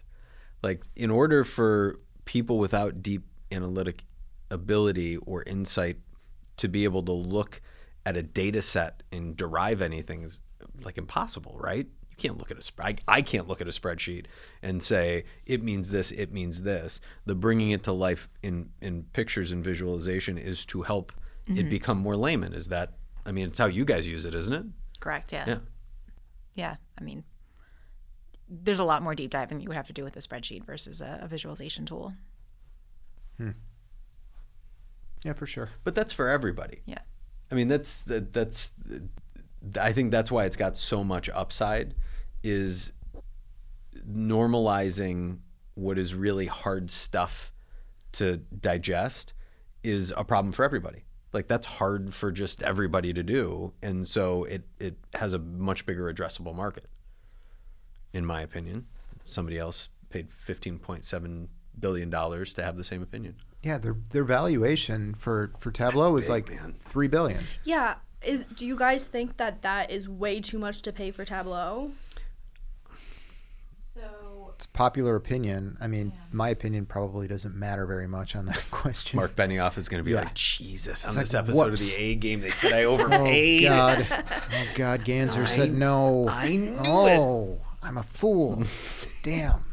Like, 0.62 0.84
in 0.96 1.10
order 1.10 1.44
for 1.44 1.98
people 2.24 2.58
without 2.58 3.02
deep 3.02 3.24
analytic 3.50 4.04
ability 4.50 5.16
or 5.18 5.42
insight 5.42 5.96
to 6.58 6.68
be 6.68 6.84
able 6.84 7.02
to 7.02 7.12
look 7.12 7.60
at 8.06 8.16
a 8.16 8.22
data 8.22 8.62
set 8.62 9.02
and 9.12 9.36
derive 9.36 9.82
anything 9.82 10.22
is 10.22 10.40
like 10.84 10.98
impossible, 10.98 11.56
right? 11.58 11.86
You 12.12 12.28
can't 12.28 12.38
look 12.38 12.50
at 12.50 12.58
a 12.58 12.62
sp- 12.62 12.80
I, 12.80 12.96
I 13.08 13.22
can't 13.22 13.48
look 13.48 13.60
at 13.60 13.66
a 13.66 13.70
spreadsheet 13.70 14.26
and 14.62 14.82
say 14.82 15.24
it 15.46 15.62
means 15.62 15.90
this, 15.90 16.12
it 16.12 16.32
means 16.32 16.62
this. 16.62 17.00
The 17.26 17.34
bringing 17.34 17.70
it 17.70 17.82
to 17.84 17.92
life 17.92 18.28
in 18.42 18.70
in 18.80 19.04
pictures 19.12 19.50
and 19.50 19.64
visualization 19.64 20.38
is 20.38 20.64
to 20.66 20.82
help 20.82 21.12
it 21.46 21.68
become 21.68 21.98
more 21.98 22.16
layman. 22.16 22.54
Is 22.54 22.68
that? 22.68 22.94
I 23.26 23.32
mean, 23.32 23.48
it's 23.48 23.58
how 23.58 23.66
you 23.66 23.84
guys 23.84 24.06
use 24.06 24.24
it, 24.24 24.34
isn't 24.34 24.54
it? 24.54 24.64
Correct. 25.00 25.32
Yeah. 25.32 25.44
Yeah. 25.46 25.58
Yeah, 26.54 26.76
I 27.00 27.02
mean, 27.02 27.24
there's 28.48 28.78
a 28.78 28.84
lot 28.84 29.02
more 29.02 29.14
deep 29.14 29.30
diving 29.30 29.60
you 29.60 29.68
would 29.68 29.76
have 29.76 29.86
to 29.86 29.92
do 29.92 30.04
with 30.04 30.16
a 30.16 30.20
spreadsheet 30.20 30.64
versus 30.64 31.00
a, 31.00 31.20
a 31.22 31.28
visualization 31.28 31.86
tool. 31.86 32.14
Hmm. 33.38 33.50
Yeah, 35.24 35.32
for 35.32 35.46
sure. 35.46 35.70
But 35.82 35.94
that's 35.94 36.12
for 36.12 36.28
everybody. 36.28 36.82
Yeah. 36.84 36.98
I 37.50 37.54
mean, 37.54 37.68
that's 37.68 38.02
that, 38.02 38.32
that's. 38.32 38.74
I 39.78 39.92
think 39.92 40.10
that's 40.10 40.30
why 40.30 40.44
it's 40.44 40.56
got 40.56 40.76
so 40.76 41.04
much 41.04 41.28
upside, 41.30 41.94
is 42.42 42.92
normalizing 44.08 45.38
what 45.74 45.98
is 45.98 46.14
really 46.14 46.46
hard 46.46 46.90
stuff 46.90 47.52
to 48.12 48.38
digest 48.38 49.32
is 49.82 50.12
a 50.16 50.24
problem 50.24 50.52
for 50.52 50.64
everybody. 50.64 51.04
Like 51.32 51.48
that's 51.48 51.66
hard 51.66 52.14
for 52.14 52.30
just 52.30 52.62
everybody 52.62 53.12
to 53.14 53.22
do, 53.22 53.72
and 53.82 54.06
so 54.06 54.44
it 54.44 54.64
it 54.78 54.96
has 55.14 55.32
a 55.32 55.38
much 55.38 55.86
bigger 55.86 56.12
addressable 56.12 56.54
market. 56.54 56.86
In 58.12 58.26
my 58.26 58.42
opinion, 58.42 58.86
somebody 59.24 59.58
else 59.58 59.88
paid 60.10 60.30
fifteen 60.30 60.78
point 60.78 61.04
seven 61.04 61.48
billion 61.78 62.10
dollars 62.10 62.52
to 62.54 62.62
have 62.62 62.76
the 62.76 62.84
same 62.84 63.00
opinion. 63.02 63.36
Yeah, 63.62 63.78
their 63.78 63.96
their 64.10 64.24
valuation 64.24 65.14
for 65.14 65.52
for 65.58 65.70
Tableau 65.70 66.16
is 66.16 66.24
big, 66.24 66.30
like 66.30 66.50
man. 66.50 66.74
three 66.78 67.08
billion. 67.08 67.44
Yeah. 67.64 67.94
Is 68.24 68.44
do 68.44 68.66
you 68.66 68.76
guys 68.76 69.06
think 69.06 69.36
that 69.38 69.62
that 69.62 69.90
is 69.90 70.08
way 70.08 70.40
too 70.40 70.58
much 70.58 70.82
to 70.82 70.92
pay 70.92 71.10
for 71.10 71.24
Tableau? 71.24 71.92
So 73.60 74.52
It's 74.56 74.66
popular 74.66 75.16
opinion. 75.16 75.76
I 75.80 75.86
mean, 75.86 76.12
my 76.30 76.48
opinion 76.48 76.86
probably 76.86 77.26
doesn't 77.28 77.54
matter 77.54 77.84
very 77.86 78.06
much 78.08 78.34
on 78.36 78.46
that 78.46 78.62
question. 78.70 79.16
Marc 79.16 79.34
Benioff 79.36 79.76
is 79.78 79.88
going 79.88 79.98
to 80.00 80.04
be 80.04 80.12
Yeah. 80.12 80.22
like, 80.22 80.34
Jesus, 80.34 81.04
on 81.04 81.14
like, 81.14 81.24
this 81.24 81.34
episode 81.34 81.70
whoops. 81.70 81.90
of 81.90 81.96
the 81.96 82.02
A 82.02 82.14
game, 82.14 82.40
they 82.40 82.50
said 82.50 82.72
I 82.72 82.84
oh, 82.84 82.92
overpaid. 82.94 83.66
Oh. 83.66 83.68
God! 83.68 84.06
Oh 84.54 84.66
God! 84.74 85.04
Ganzer 85.04 85.46
said 85.48 85.72
no. 85.74 86.28
I 86.28 86.48
knew 86.56 86.68
it. 86.72 86.78
oh, 86.86 87.58
I'm 87.82 87.96
a 87.98 88.02
fool. 88.02 88.62
Damn. 89.22 89.64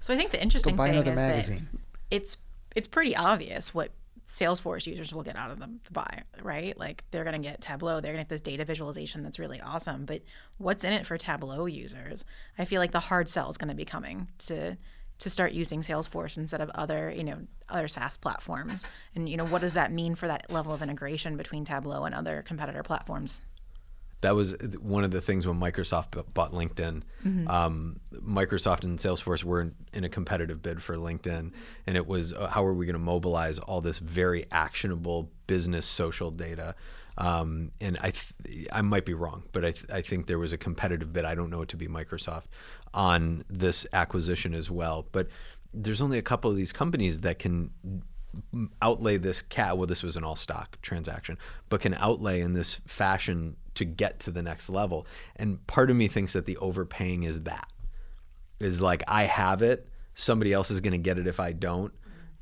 So 0.00 0.12
I 0.12 0.16
think 0.16 0.30
the 0.30 0.38
Go 0.38 0.42
interesting 0.42 0.76
buy 0.76 0.86
thing 0.88 0.94
another 0.96 1.12
is 1.12 1.16
magazine. 1.16 1.68
that 1.72 1.80
it's 2.10 2.38
it's 2.74 2.88
pretty 2.88 3.14
obvious 3.16 3.72
what 3.74 3.90
Salesforce 4.28 4.86
users 4.86 5.14
will 5.14 5.22
get 5.22 5.36
out 5.36 5.50
of 5.50 5.58
the, 5.58 5.66
the 5.66 5.90
buy, 5.90 6.22
right? 6.42 6.78
Like 6.78 7.04
they're 7.10 7.24
going 7.24 7.40
to 7.40 7.48
get 7.48 7.62
Tableau, 7.62 8.00
they're 8.00 8.12
going 8.12 8.24
to 8.24 8.28
get 8.28 8.28
this 8.28 8.42
data 8.42 8.64
visualization 8.64 9.22
that's 9.22 9.38
really 9.38 9.60
awesome. 9.60 10.04
But 10.04 10.22
what's 10.58 10.84
in 10.84 10.92
it 10.92 11.06
for 11.06 11.16
Tableau 11.16 11.64
users? 11.66 12.24
I 12.58 12.66
feel 12.66 12.80
like 12.80 12.92
the 12.92 13.00
hard 13.00 13.30
sell 13.30 13.48
is 13.48 13.56
going 13.56 13.70
to 13.70 13.74
be 13.74 13.84
coming 13.86 14.28
to 14.46 14.76
to 15.20 15.30
start 15.30 15.52
using 15.52 15.82
Salesforce 15.82 16.36
instead 16.36 16.60
of 16.60 16.70
other, 16.76 17.10
you 17.10 17.24
know, 17.24 17.38
other 17.68 17.88
SaaS 17.88 18.16
platforms. 18.16 18.86
And 19.16 19.28
you 19.28 19.36
know, 19.36 19.46
what 19.46 19.62
does 19.62 19.74
that 19.74 19.90
mean 19.90 20.14
for 20.14 20.28
that 20.28 20.48
level 20.48 20.72
of 20.72 20.80
integration 20.80 21.36
between 21.36 21.64
Tableau 21.64 22.04
and 22.04 22.14
other 22.14 22.42
competitor 22.46 22.84
platforms? 22.84 23.40
That 24.20 24.34
was 24.34 24.56
one 24.80 25.04
of 25.04 25.12
the 25.12 25.20
things 25.20 25.46
when 25.46 25.60
Microsoft 25.60 26.22
bought 26.34 26.52
LinkedIn. 26.52 27.02
Um, 27.48 28.00
Microsoft 28.14 28.82
and 28.84 28.98
Salesforce 28.98 29.44
were 29.44 29.60
in, 29.60 29.74
in 29.92 30.04
a 30.04 30.08
competitive 30.08 30.60
bid 30.60 30.82
for 30.82 30.96
LinkedIn, 30.96 31.52
and 31.86 31.96
it 31.96 32.06
was 32.06 32.32
uh, 32.32 32.48
how 32.48 32.64
are 32.64 32.74
we 32.74 32.84
going 32.86 32.94
to 32.94 32.98
mobilize 32.98 33.58
all 33.60 33.80
this 33.80 34.00
very 34.00 34.44
actionable 34.50 35.30
business 35.46 35.86
social 35.86 36.30
data. 36.30 36.74
Um, 37.16 37.72
and 37.80 37.98
I, 38.00 38.12
th- 38.12 38.68
I 38.72 38.80
might 38.82 39.04
be 39.04 39.14
wrong, 39.14 39.42
but 39.52 39.64
I, 39.64 39.72
th- 39.72 39.90
I 39.92 40.02
think 40.02 40.26
there 40.26 40.38
was 40.38 40.52
a 40.52 40.58
competitive 40.58 41.12
bid. 41.12 41.24
I 41.24 41.34
don't 41.34 41.50
know 41.50 41.62
it 41.62 41.68
to 41.70 41.76
be 41.76 41.88
Microsoft 41.88 42.44
on 42.94 43.44
this 43.50 43.86
acquisition 43.92 44.54
as 44.54 44.70
well. 44.70 45.06
But 45.10 45.28
there's 45.74 46.00
only 46.00 46.18
a 46.18 46.22
couple 46.22 46.50
of 46.50 46.56
these 46.56 46.72
companies 46.72 47.20
that 47.20 47.38
can 47.38 47.70
outlay 48.82 49.16
this 49.16 49.42
cat 49.42 49.76
well 49.78 49.86
this 49.86 50.02
was 50.02 50.16
an 50.16 50.24
all 50.24 50.36
stock 50.36 50.80
transaction 50.82 51.38
but 51.68 51.80
can 51.80 51.94
outlay 51.94 52.40
in 52.40 52.52
this 52.52 52.74
fashion 52.86 53.56
to 53.74 53.84
get 53.84 54.20
to 54.20 54.30
the 54.30 54.42
next 54.42 54.68
level 54.68 55.06
and 55.36 55.66
part 55.66 55.90
of 55.90 55.96
me 55.96 56.08
thinks 56.08 56.34
that 56.34 56.44
the 56.46 56.56
overpaying 56.58 57.22
is 57.22 57.42
that 57.42 57.68
is 58.60 58.80
like 58.80 59.02
i 59.08 59.24
have 59.24 59.62
it 59.62 59.88
somebody 60.14 60.52
else 60.52 60.70
is 60.70 60.80
going 60.80 60.92
to 60.92 60.98
get 60.98 61.18
it 61.18 61.26
if 61.26 61.40
i 61.40 61.52
don't 61.52 61.92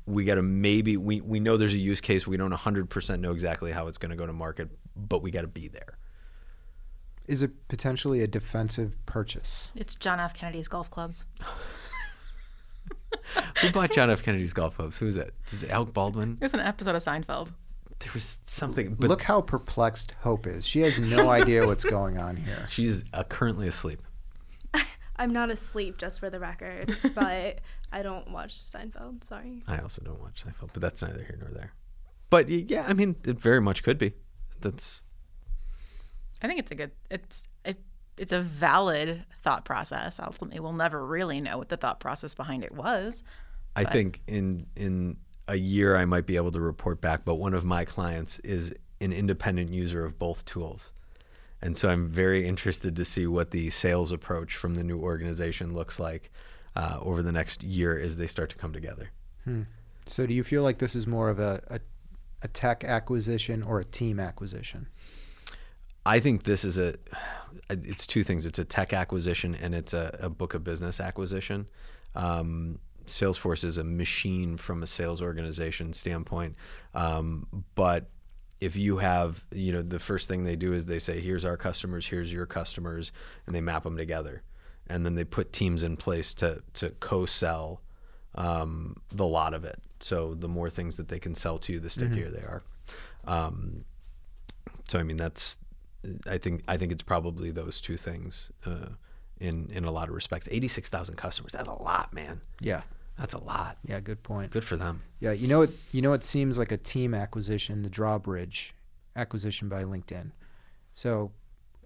we 0.05 0.23
got 0.23 0.35
to 0.35 0.41
maybe 0.41 0.95
we, 0.97 1.19
we 1.21 1.39
know 1.39 1.57
there's 1.57 1.73
a 1.73 1.77
use 1.77 1.99
case 2.01 2.25
we 2.25 2.37
don't 2.37 2.53
100% 2.53 3.19
know 3.19 3.31
exactly 3.31 3.71
how 3.71 3.87
it's 3.87 3.97
going 3.97 4.09
to 4.09 4.15
go 4.15 4.25
to 4.25 4.33
market 4.33 4.69
but 4.95 5.21
we 5.21 5.31
got 5.31 5.41
to 5.41 5.47
be 5.47 5.67
there 5.67 5.97
Is 7.27 7.43
it 7.43 7.67
potentially 7.67 8.21
a 8.23 8.27
defensive 8.27 8.95
purchase? 9.05 9.71
It's 9.75 9.95
John 9.95 10.19
F. 10.19 10.33
Kennedy's 10.33 10.67
golf 10.69 10.89
clubs. 10.89 11.25
who 13.61 13.71
bought 13.71 13.91
john 13.91 14.09
f 14.09 14.23
kennedy's 14.23 14.53
golf 14.53 14.75
clubs 14.75 14.97
who's 14.97 15.15
it 15.15 15.33
is 15.51 15.63
it 15.63 15.69
alec 15.69 15.93
baldwin 15.93 16.37
It's 16.41 16.53
an 16.53 16.59
episode 16.59 16.95
of 16.95 17.03
Seinfeld. 17.03 17.49
there 17.99 18.11
was 18.13 18.39
something 18.45 18.95
but 18.95 19.09
Look 19.09 19.21
how 19.23 19.41
perplexed 19.41 20.13
Hope 20.21 20.45
is. 20.47 20.67
She 20.67 20.81
has 20.81 20.99
no 20.99 21.29
idea 21.29 21.65
what's 21.65 21.83
going 21.83 22.17
on 22.19 22.35
here. 22.35 22.65
she's 22.69 23.03
uh, 23.13 23.23
currently 23.23 23.67
asleep 23.67 24.01
I'm 25.19 25.33
not 25.33 25.49
asleep, 25.49 25.97
just 25.97 26.19
for 26.19 26.29
the 26.29 26.39
record, 26.39 26.95
but 27.15 27.59
I 27.91 28.03
don't 28.03 28.29
watch 28.29 28.53
Seinfeld. 28.53 29.23
Sorry. 29.23 29.63
I 29.67 29.79
also 29.79 30.03
don't 30.03 30.21
watch 30.21 30.43
Seinfeld, 30.45 30.69
but 30.73 30.81
that's 30.81 31.01
neither 31.01 31.23
here 31.23 31.39
nor 31.41 31.49
there. 31.49 31.73
But 32.29 32.47
y- 32.47 32.65
yeah, 32.67 32.85
I 32.87 32.93
mean, 32.93 33.15
it 33.25 33.39
very 33.39 33.59
much 33.59 33.81
could 33.81 33.97
be. 33.97 34.13
That's 34.61 35.01
I 36.39 36.47
think 36.47 36.59
it's 36.59 36.69
a 36.71 36.75
good 36.75 36.91
it's 37.09 37.45
it, 37.65 37.77
it's 38.17 38.31
a 38.31 38.41
valid 38.41 39.23
thought 39.41 39.65
process. 39.65 40.19
Ultimately, 40.19 40.59
we'll 40.59 40.73
never 40.73 41.05
really 41.05 41.41
know 41.41 41.57
what 41.57 41.69
the 41.69 41.77
thought 41.77 41.99
process 41.99 42.35
behind 42.35 42.63
it 42.63 42.73
was. 42.73 43.23
I 43.75 43.83
think 43.83 44.21
in 44.27 44.65
in 44.75 45.17
a 45.47 45.55
year 45.55 45.95
I 45.95 46.05
might 46.05 46.25
be 46.25 46.35
able 46.35 46.51
to 46.51 46.59
report 46.59 46.99
back. 46.99 47.23
But 47.25 47.35
one 47.35 47.53
of 47.53 47.63
my 47.63 47.85
clients 47.85 48.39
is 48.39 48.73
an 48.99 49.13
independent 49.13 49.71
user 49.71 50.03
of 50.03 50.17
both 50.17 50.45
tools, 50.45 50.91
and 51.61 51.77
so 51.77 51.89
I'm 51.89 52.09
very 52.09 52.47
interested 52.47 52.95
to 52.95 53.05
see 53.05 53.27
what 53.27 53.51
the 53.51 53.69
sales 53.69 54.11
approach 54.11 54.55
from 54.55 54.75
the 54.75 54.83
new 54.83 54.99
organization 54.99 55.73
looks 55.73 55.99
like 55.99 56.31
uh, 56.75 56.97
over 57.01 57.23
the 57.23 57.31
next 57.31 57.63
year 57.63 57.99
as 57.99 58.17
they 58.17 58.27
start 58.27 58.49
to 58.51 58.55
come 58.55 58.73
together. 58.73 59.11
So, 60.05 60.25
do 60.25 60.33
you 60.33 60.43
feel 60.43 60.63
like 60.63 60.79
this 60.79 60.95
is 60.95 61.05
more 61.05 61.29
of 61.29 61.39
a, 61.39 61.61
a, 61.69 61.79
a 62.43 62.47
tech 62.47 62.83
acquisition 62.83 63.63
or 63.63 63.79
a 63.79 63.85
team 63.85 64.19
acquisition? 64.19 64.87
I 66.05 66.19
think 66.19 66.43
this 66.43 66.63
is 66.63 66.77
a 66.77 66.95
it's 67.69 68.07
two 68.07 68.23
things. 68.23 68.45
It's 68.45 68.59
a 68.59 68.65
tech 68.65 68.93
acquisition 68.93 69.55
and 69.55 69.75
it's 69.75 69.93
a, 69.93 70.17
a 70.21 70.29
book 70.29 70.53
of 70.53 70.63
business 70.63 70.99
acquisition. 70.99 71.67
Um, 72.15 72.79
Salesforce 73.05 73.63
is 73.63 73.77
a 73.77 73.83
machine 73.83 74.57
from 74.57 74.83
a 74.83 74.87
sales 74.87 75.21
organization 75.21 75.93
standpoint, 75.93 76.55
um, 76.93 77.47
but 77.75 78.09
if 78.59 78.75
you 78.75 78.97
have, 78.97 79.43
you 79.51 79.71
know, 79.71 79.81
the 79.81 79.99
first 79.99 80.27
thing 80.27 80.43
they 80.43 80.55
do 80.55 80.73
is 80.73 80.85
they 80.85 80.99
say, 80.99 81.21
"Here's 81.21 81.45
our 81.45 81.57
customers, 81.57 82.07
here's 82.07 82.33
your 82.33 82.45
customers," 82.45 83.11
and 83.45 83.55
they 83.55 83.61
map 83.61 83.83
them 83.83 83.97
together, 83.97 84.43
and 84.87 85.05
then 85.05 85.15
they 85.15 85.23
put 85.23 85.53
teams 85.53 85.83
in 85.83 85.95
place 85.95 86.33
to 86.35 86.63
to 86.73 86.89
co-sell 86.99 87.81
um, 88.35 88.97
the 89.09 89.25
lot 89.25 89.53
of 89.53 89.63
it. 89.63 89.81
So 89.99 90.33
the 90.33 90.47
more 90.47 90.69
things 90.69 90.97
that 90.97 91.07
they 91.07 91.19
can 91.19 91.33
sell 91.33 91.59
to 91.59 91.73
you, 91.73 91.79
the 91.79 91.89
stickier 91.89 92.29
they 92.29 92.39
are. 92.39 92.63
Um, 93.25 93.85
so 94.89 94.99
I 94.99 95.03
mean, 95.03 95.17
that's 95.17 95.59
I 96.27 96.37
think 96.37 96.63
I 96.67 96.77
think 96.77 96.91
it's 96.91 97.03
probably 97.03 97.51
those 97.51 97.81
two 97.81 97.97
things 97.97 98.51
uh, 98.65 98.89
in 99.39 99.69
in 99.71 99.85
a 99.85 99.91
lot 99.91 100.09
of 100.09 100.15
respects. 100.15 100.47
Eighty 100.51 100.67
six 100.67 100.89
thousand 100.89 101.15
customers. 101.15 101.53
That's 101.53 101.69
a 101.69 101.73
lot, 101.73 102.13
man. 102.13 102.41
Yeah. 102.59 102.81
That's 103.17 103.33
a 103.33 103.39
lot. 103.39 103.79
Yeah, 103.83 103.99
good 103.99 104.21
point. 104.21 104.51
Good 104.51 104.63
for 104.63 104.77
them. 104.77 105.01
Yeah, 105.19 105.31
you 105.31 105.47
know 105.47 105.57
what? 105.57 105.71
You 105.91 106.03
know 106.03 106.11
what 106.11 106.23
seems 106.23 106.59
like 106.59 106.71
a 106.71 106.77
team 106.77 107.15
acquisition, 107.15 107.81
the 107.81 107.89
Drawbridge 107.89 108.75
acquisition 109.15 109.67
by 109.67 109.83
LinkedIn. 109.83 110.31
So, 110.93 111.31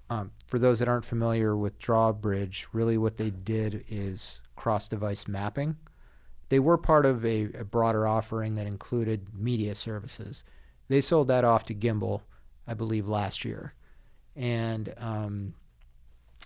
um, 0.09 0.31
for 0.47 0.59
those 0.59 0.79
that 0.79 0.89
aren't 0.89 1.05
familiar 1.05 1.55
with 1.55 1.79
Drawbridge, 1.79 2.67
really 2.73 2.97
what 2.97 3.15
they 3.15 3.29
did 3.29 3.85
is 3.87 4.41
cross-device 4.57 5.29
mapping. 5.29 5.77
They 6.49 6.59
were 6.59 6.77
part 6.77 7.05
of 7.05 7.25
a, 7.25 7.43
a 7.57 7.63
broader 7.63 8.05
offering 8.05 8.55
that 8.55 8.67
included 8.67 9.27
media 9.33 9.73
services. 9.75 10.43
They 10.89 10.99
sold 10.99 11.29
that 11.29 11.45
off 11.45 11.63
to 11.65 11.73
Gimbal, 11.73 12.23
I 12.67 12.73
believe, 12.73 13.07
last 13.07 13.45
year, 13.45 13.73
and 14.35 14.93
um, 14.97 15.53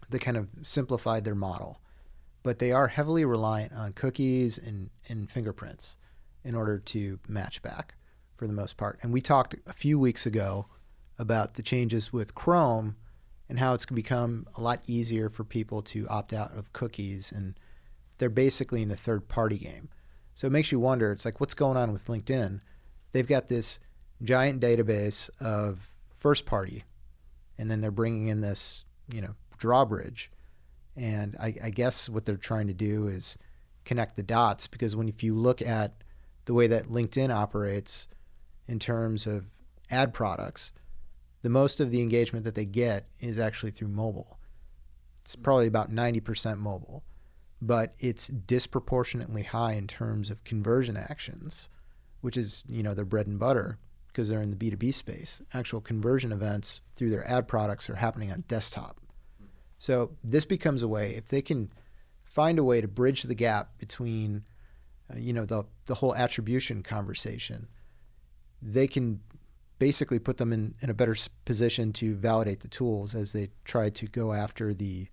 they 0.09 0.19
kind 0.19 0.37
of 0.37 0.47
simplified 0.61 1.23
their 1.23 1.35
model. 1.35 1.81
But 2.43 2.59
they 2.59 2.71
are 2.71 2.87
heavily 2.87 3.25
reliant 3.25 3.73
on 3.73 3.93
cookies 3.93 4.57
and, 4.57 4.89
and 5.09 5.29
fingerprints 5.29 5.97
in 6.43 6.53
order 6.53 6.77
to 6.77 7.19
match 7.27 7.61
back 7.61 7.95
for 8.37 8.45
the 8.47 8.53
most 8.53 8.77
part. 8.77 8.99
And 9.01 9.11
we 9.11 9.21
talked 9.21 9.55
a 9.65 9.73
few 9.73 9.97
weeks 9.97 10.25
ago 10.25 10.67
about 11.17 11.55
the 11.55 11.63
changes 11.63 12.13
with 12.13 12.35
Chrome 12.35 12.97
and 13.49 13.59
how 13.59 13.73
it's 13.73 13.85
become 13.85 14.47
a 14.55 14.61
lot 14.61 14.81
easier 14.85 15.29
for 15.29 15.43
people 15.43 15.81
to 15.81 16.07
opt 16.07 16.33
out 16.33 16.55
of 16.55 16.73
cookies 16.73 17.31
and 17.31 17.57
they're 18.17 18.29
basically 18.29 18.81
in 18.81 18.89
the 18.89 18.95
third 18.95 19.27
party 19.27 19.57
game. 19.57 19.89
So 20.33 20.47
it 20.47 20.51
makes 20.51 20.71
you 20.71 20.79
wonder 20.79 21.11
it's 21.11 21.25
like 21.25 21.39
what's 21.39 21.53
going 21.53 21.77
on 21.77 21.91
with 21.91 22.07
LinkedIn? 22.07 22.61
They've 23.11 23.27
got 23.27 23.47
this 23.47 23.79
giant 24.21 24.61
database 24.61 25.29
of 25.39 25.89
first 26.13 26.45
party 26.45 26.83
and 27.57 27.69
then 27.69 27.81
they're 27.81 27.91
bringing 27.91 28.27
in 28.27 28.41
this, 28.41 28.85
you 29.13 29.21
know, 29.21 29.35
drawbridge. 29.57 30.31
And 30.95 31.35
I, 31.39 31.55
I 31.63 31.69
guess 31.69 32.09
what 32.09 32.25
they're 32.25 32.37
trying 32.37 32.67
to 32.67 32.73
do 32.73 33.07
is 33.07 33.37
connect 33.83 34.15
the 34.15 34.23
dots 34.23 34.67
because 34.67 34.95
when 34.95 35.09
if 35.09 35.23
you 35.23 35.35
look 35.35 35.61
at 35.61 36.03
the 36.45 36.53
way 36.53 36.67
that 36.67 36.87
LinkedIn 36.87 37.33
operates 37.33 38.07
in 38.67 38.79
terms 38.79 39.27
of 39.27 39.45
ad 39.89 40.13
products, 40.13 40.71
the 41.41 41.49
most 41.49 41.79
of 41.79 41.91
the 41.91 42.01
engagement 42.01 42.45
that 42.45 42.55
they 42.55 42.65
get 42.65 43.07
is 43.19 43.37
actually 43.37 43.71
through 43.71 43.89
mobile. 43.89 44.39
It's 45.23 45.35
probably 45.35 45.67
about 45.67 45.91
90% 45.91 46.57
mobile, 46.57 47.03
but 47.61 47.93
it's 47.99 48.27
disproportionately 48.27 49.43
high 49.43 49.73
in 49.73 49.87
terms 49.87 50.29
of 50.29 50.43
conversion 50.43 50.97
actions, 50.97 51.69
which 52.21 52.37
is, 52.37 52.63
you 52.67 52.83
know, 52.83 52.93
their 52.93 53.05
bread 53.05 53.27
and 53.27 53.39
butter 53.39 53.77
because 54.15 54.29
they're 54.29 54.41
in 54.41 54.49
the 54.49 54.71
B2B 54.71 54.93
space. 54.93 55.41
Actual 55.53 55.81
conversion 55.81 56.31
events 56.31 56.79
through 56.95 57.09
their 57.09 57.29
ad 57.29 57.49
products 57.49 57.89
are 57.89 57.95
happening 57.95 58.31
on 58.31 58.45
desktop. 58.47 59.01
So 59.77 60.11
this 60.23 60.45
becomes 60.45 60.83
a 60.83 60.87
way 60.87 61.15
if 61.15 61.25
they 61.25 61.41
can 61.41 61.69
find 62.23 62.57
a 62.57 62.63
way 62.63 62.79
to 62.79 62.87
bridge 62.87 63.23
the 63.23 63.35
gap 63.35 63.77
between 63.77 64.45
uh, 65.11 65.17
you 65.17 65.33
know 65.33 65.45
the 65.45 65.65
the 65.85 65.95
whole 65.95 66.15
attribution 66.15 66.81
conversation 66.81 67.67
they 68.61 68.87
can 68.87 69.19
basically 69.77 70.17
put 70.17 70.37
them 70.37 70.51
in, 70.51 70.73
in 70.81 70.89
a 70.89 70.93
better 70.93 71.15
position 71.43 71.93
to 71.93 72.15
validate 72.15 72.61
the 72.61 72.67
tools 72.67 73.13
as 73.13 73.33
they 73.33 73.49
try 73.65 73.89
to 73.89 74.07
go 74.07 74.33
after 74.33 74.73
the 74.73 75.07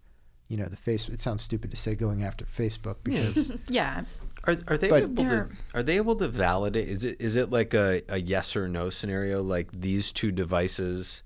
you 0.48 0.56
know 0.56 0.66
the 0.66 0.76
face 0.76 1.08
it 1.08 1.20
sounds 1.20 1.42
stupid 1.42 1.70
to 1.70 1.76
say 1.76 1.94
going 1.94 2.24
after 2.24 2.44
facebook 2.44 2.96
because 3.02 3.52
yeah 3.68 4.02
are, 4.44 4.56
are 4.66 4.76
they 4.76 4.92
able 4.92 5.24
to 5.24 5.48
are 5.74 5.82
they 5.82 5.96
able 5.96 6.16
to 6.16 6.28
validate 6.28 6.88
is 6.88 7.04
it 7.04 7.16
is 7.20 7.36
it 7.36 7.50
like 7.50 7.74
a, 7.74 8.02
a 8.08 8.20
yes 8.20 8.56
or 8.56 8.68
no 8.68 8.90
scenario? 8.90 9.42
Like 9.42 9.68
these 9.72 10.12
two 10.12 10.32
devices 10.32 11.22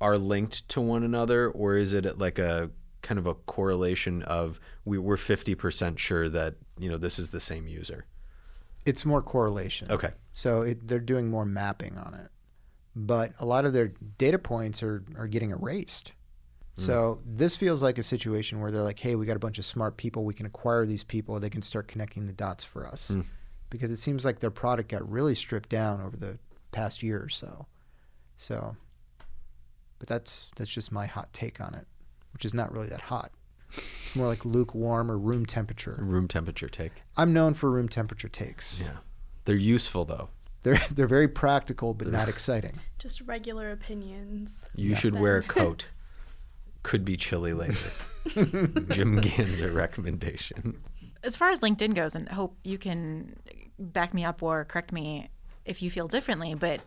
are 0.00 0.18
linked 0.18 0.68
to 0.68 0.80
one 0.80 1.02
another 1.02 1.50
or 1.50 1.76
is 1.76 1.92
it 1.92 2.18
like 2.18 2.38
a 2.38 2.70
kind 3.02 3.18
of 3.18 3.26
a 3.26 3.34
correlation 3.34 4.22
of 4.22 4.60
we, 4.84 4.98
we're 4.98 5.16
50% 5.16 5.98
sure 5.98 6.28
that 6.28 6.54
you 6.78 6.88
know 6.88 6.98
this 6.98 7.18
is 7.18 7.30
the 7.30 7.40
same 7.40 7.66
user? 7.66 8.06
It's 8.84 9.04
more 9.04 9.20
correlation. 9.20 9.90
Okay. 9.90 10.12
So 10.32 10.62
it, 10.62 10.86
they're 10.86 11.00
doing 11.00 11.28
more 11.28 11.44
mapping 11.44 11.98
on 11.98 12.14
it. 12.14 12.30
But 12.94 13.32
a 13.40 13.44
lot 13.44 13.64
of 13.64 13.72
their 13.72 13.88
data 14.16 14.38
points 14.38 14.82
are, 14.82 15.04
are 15.18 15.26
getting 15.26 15.50
erased 15.50 16.12
so 16.76 17.20
this 17.24 17.56
feels 17.56 17.82
like 17.82 17.96
a 17.98 18.02
situation 18.02 18.60
where 18.60 18.70
they're 18.70 18.82
like, 18.82 18.98
"Hey, 18.98 19.14
we 19.14 19.24
got 19.26 19.36
a 19.36 19.40
bunch 19.40 19.58
of 19.58 19.64
smart 19.64 19.96
people. 19.96 20.24
We 20.24 20.34
can 20.34 20.46
acquire 20.46 20.84
these 20.86 21.04
people. 21.04 21.40
They 21.40 21.50
can 21.50 21.62
start 21.62 21.88
connecting 21.88 22.26
the 22.26 22.32
dots 22.32 22.64
for 22.64 22.86
us." 22.86 23.10
Mm. 23.10 23.24
Because 23.70 23.90
it 23.90 23.96
seems 23.96 24.24
like 24.24 24.40
their 24.40 24.50
product 24.50 24.88
got 24.90 25.08
really 25.10 25.34
stripped 25.34 25.68
down 25.70 26.00
over 26.00 26.16
the 26.16 26.38
past 26.72 27.02
year 27.02 27.20
or 27.22 27.28
so. 27.28 27.66
So, 28.36 28.76
but 29.98 30.08
that's 30.08 30.50
that's 30.56 30.70
just 30.70 30.92
my 30.92 31.06
hot 31.06 31.32
take 31.32 31.60
on 31.60 31.74
it, 31.74 31.86
which 32.32 32.44
is 32.44 32.54
not 32.54 32.72
really 32.72 32.88
that 32.88 33.00
hot. 33.02 33.32
It's 34.04 34.14
more 34.14 34.26
like 34.28 34.44
lukewarm 34.44 35.10
or 35.10 35.18
room 35.18 35.44
temperature. 35.46 35.96
room 35.98 36.28
temperature 36.28 36.68
take 36.68 36.92
I'm 37.16 37.32
known 37.32 37.52
for 37.54 37.68
room 37.70 37.88
temperature 37.88 38.28
takes. 38.28 38.80
yeah 38.80 38.98
they're 39.44 39.56
useful 39.56 40.04
though 40.04 40.28
They're 40.62 40.80
they're 40.92 41.08
very 41.08 41.26
practical 41.28 41.92
but 41.92 42.06
not 42.08 42.28
exciting. 42.34 42.78
Just 42.98 43.22
regular 43.22 43.72
opinions. 43.72 44.50
you 44.74 44.94
should 44.94 45.18
wear 45.18 45.38
a 45.38 45.42
coat 45.58 45.88
could 46.86 47.04
be 47.04 47.16
chilly 47.16 47.52
later 47.52 47.90
jim 48.26 49.20
ganzer 49.20 49.74
recommendation 49.74 50.82
as 51.26 51.36
far 51.36 51.50
as 51.50 51.60
LinkedIn 51.60 51.94
goes, 51.94 52.14
and 52.14 52.28
hope 52.28 52.56
you 52.62 52.78
can 52.78 53.36
back 53.78 54.14
me 54.14 54.24
up 54.24 54.42
or 54.42 54.64
correct 54.64 54.92
me 54.92 55.28
if 55.64 55.82
you 55.82 55.90
feel 55.90 56.08
differently, 56.08 56.54
but 56.54 56.80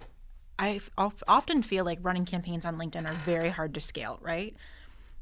I 0.57 0.79
often 0.97 1.61
feel 1.61 1.85
like 1.85 1.99
running 2.01 2.25
campaigns 2.25 2.65
on 2.65 2.77
LinkedIn 2.77 3.07
are 3.07 3.13
very 3.13 3.49
hard 3.49 3.73
to 3.73 3.79
scale, 3.79 4.17
right? 4.21 4.55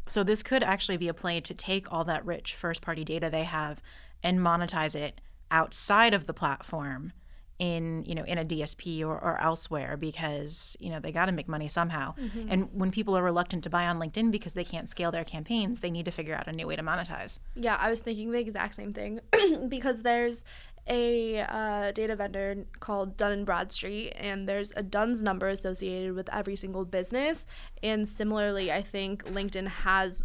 So 0.08 0.24
this 0.24 0.42
could 0.44 0.64
actually 0.64 0.98
be 0.98 1.08
a 1.08 1.14
play 1.14 1.42
to 1.42 1.54
take 1.54 1.92
all 1.92 2.04
that 2.06 2.26
rich 2.26 2.54
first 2.56 2.82
party 2.82 3.04
data 3.04 3.30
they 3.30 3.44
have 3.44 3.82
and 4.24 4.40
monetize 4.40 4.96
it 4.96 5.20
outside 5.52 6.14
of 6.14 6.28
the 6.28 6.34
platform 6.34 7.12
in 7.60 8.04
you 8.06 8.14
know 8.14 8.24
in 8.24 8.38
a 8.38 8.46
DSP 8.46 9.02
or, 9.02 9.14
or 9.18 9.40
elsewhere 9.42 9.98
because 9.98 10.78
you 10.80 10.90
know 10.90 11.00
they 11.00 11.12
got 11.12 11.26
to 11.26 11.32
make 11.32 11.48
money 11.48 11.68
somehow. 11.68 12.14
And 12.50 12.70
when 12.74 12.92
people 12.92 13.18
are 13.18 13.24
reluctant 13.24 13.64
to 13.64 13.70
buy 13.70 13.88
on 13.88 14.00
LinkedIn 14.00 14.32
because 14.32 14.54
they 14.54 14.64
can't 14.64 14.90
scale 14.90 15.12
their 15.12 15.24
campaigns 15.24 15.80
they 15.80 15.92
need 15.92 16.06
to 16.06 16.12
figure 16.12 16.36
out 16.36 16.48
a 16.48 16.52
new 16.52 16.68
way 16.68 16.76
to 16.76 16.84
monetize. 16.84 17.40
Yeah, 17.56 17.78
I 17.80 17.90
was 17.90 18.02
thinking 18.02 18.32
the 18.32 18.40
exact 18.40 18.76
same 18.76 18.94
thing 18.94 19.20
because 19.70 20.02
there's 20.02 20.44
a 20.90 21.42
uh, 21.42 21.92
data 21.92 22.16
vendor 22.16 22.66
called 22.80 23.18
Dun 23.18 23.32
and 23.32 23.46
Bradstreet, 23.46 24.14
and 24.16 24.48
there's 24.48 24.72
a 24.76 24.84
Duns 24.84 25.22
number 25.22 25.50
associated 25.50 26.14
with 26.14 26.30
every 26.34 26.56
single 26.56 26.86
business. 26.86 27.46
And 27.84 28.08
similarly, 28.08 28.72
I 28.72 28.82
think 28.82 29.26
LinkedIn 29.26 29.68
has 29.68 30.24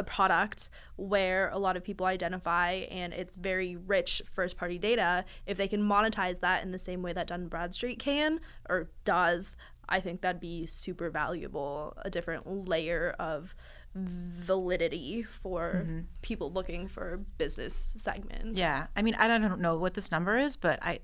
a 0.00 0.02
product 0.02 0.70
where 0.96 1.50
a 1.50 1.58
lot 1.58 1.76
of 1.76 1.84
people 1.84 2.06
identify 2.06 2.72
and 2.90 3.12
it's 3.12 3.36
very 3.36 3.76
rich 3.76 4.22
first 4.32 4.56
party 4.56 4.78
data 4.78 5.24
if 5.46 5.58
they 5.58 5.68
can 5.68 5.82
monetize 5.82 6.40
that 6.40 6.62
in 6.64 6.72
the 6.72 6.78
same 6.78 7.02
way 7.02 7.12
that 7.12 7.26
Dun 7.26 7.42
and 7.42 7.50
Bradstreet 7.50 7.98
can 7.98 8.40
or 8.68 8.90
does 9.04 9.56
I 9.88 10.00
think 10.00 10.22
that'd 10.22 10.40
be 10.40 10.66
super 10.66 11.10
valuable 11.10 11.94
a 12.02 12.08
different 12.08 12.68
layer 12.68 13.14
of 13.18 13.54
validity 13.94 15.22
for 15.22 15.82
mm-hmm. 15.84 16.00
people 16.22 16.52
looking 16.52 16.86
for 16.86 17.18
business 17.38 17.74
segments. 17.74 18.56
Yeah, 18.56 18.86
I 18.94 19.02
mean, 19.02 19.16
I 19.16 19.26
don't 19.26 19.60
know 19.60 19.76
what 19.76 19.94
this 19.94 20.12
number 20.12 20.38
is, 20.38 20.56
but 20.56 20.78
I 20.80 21.00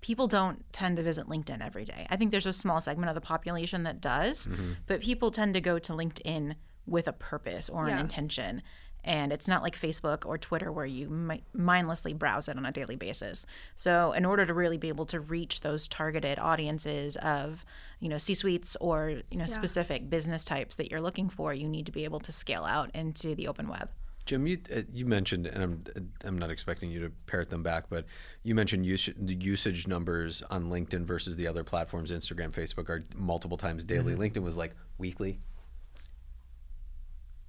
people 0.00 0.28
don't 0.28 0.64
tend 0.72 0.96
to 0.96 1.02
visit 1.02 1.26
LinkedIn 1.26 1.64
every 1.64 1.84
day. 1.84 2.06
I 2.08 2.16
think 2.16 2.30
there's 2.30 2.46
a 2.46 2.52
small 2.52 2.80
segment 2.80 3.08
of 3.08 3.16
the 3.16 3.20
population 3.20 3.82
that 3.82 4.00
does, 4.00 4.46
mm-hmm. 4.46 4.74
but 4.86 5.00
people 5.00 5.32
tend 5.32 5.54
to 5.54 5.60
go 5.60 5.80
to 5.80 5.92
LinkedIn 5.92 6.54
with 6.88 7.06
a 7.08 7.12
purpose 7.12 7.68
or 7.68 7.84
an 7.86 7.90
Yeah. 7.96 8.00
intention. 8.00 8.62
And 9.04 9.32
it's 9.32 9.46
not 9.46 9.62
like 9.62 9.78
Facebook 9.78 10.26
or 10.26 10.36
Twitter 10.38 10.72
where 10.72 10.84
you 10.84 11.08
mi- 11.08 11.44
mindlessly 11.54 12.12
browse 12.12 12.48
it 12.48 12.56
on 12.56 12.66
a 12.66 12.72
daily 12.72 12.96
basis. 12.96 13.46
So, 13.76 14.12
in 14.12 14.24
order 14.26 14.44
to 14.44 14.52
really 14.52 14.76
be 14.76 14.88
able 14.88 15.06
to 15.06 15.20
reach 15.20 15.60
those 15.60 15.86
targeted 15.88 16.38
audiences 16.38 17.16
of, 17.18 17.64
you 18.00 18.08
know, 18.08 18.18
C-suites 18.18 18.76
or 18.80 19.22
you 19.30 19.38
know 19.38 19.46
specific 19.46 20.10
business 20.10 20.44
types 20.44 20.76
that 20.76 20.90
you're 20.90 21.00
looking 21.00 21.28
for, 21.30 21.54
you 21.54 21.68
need 21.68 21.86
to 21.86 21.92
be 21.92 22.04
able 22.04 22.20
to 22.20 22.32
scale 22.32 22.64
out 22.64 22.90
into 22.94 23.34
the 23.34 23.46
open 23.48 23.68
web. 23.68 23.88
Jim, 24.26 24.46
you 24.46 24.58
uh, 24.76 24.82
you 24.92 25.06
mentioned, 25.06 25.46
and 25.46 25.62
I'm 25.62 25.84
I'm 26.24 26.36
not 26.36 26.50
expecting 26.50 26.90
you 26.90 27.00
to 27.00 27.10
parrot 27.26 27.48
them 27.50 27.62
back, 27.62 27.84
but 27.88 28.04
you 28.42 28.54
mentioned 28.54 28.84
us- 28.84 29.08
the 29.16 29.34
usage 29.36 29.86
numbers 29.86 30.42
on 30.50 30.64
LinkedIn 30.70 31.06
versus 31.06 31.36
the 31.36 31.46
other 31.46 31.64
platforms, 31.64 32.10
Instagram, 32.10 32.50
Facebook, 32.50 32.90
are 32.90 33.04
multiple 33.16 33.56
times 33.56 33.84
daily. 33.84 34.14
LinkedIn 34.16 34.42
was 34.42 34.56
like 34.56 34.74
weekly. 34.98 35.40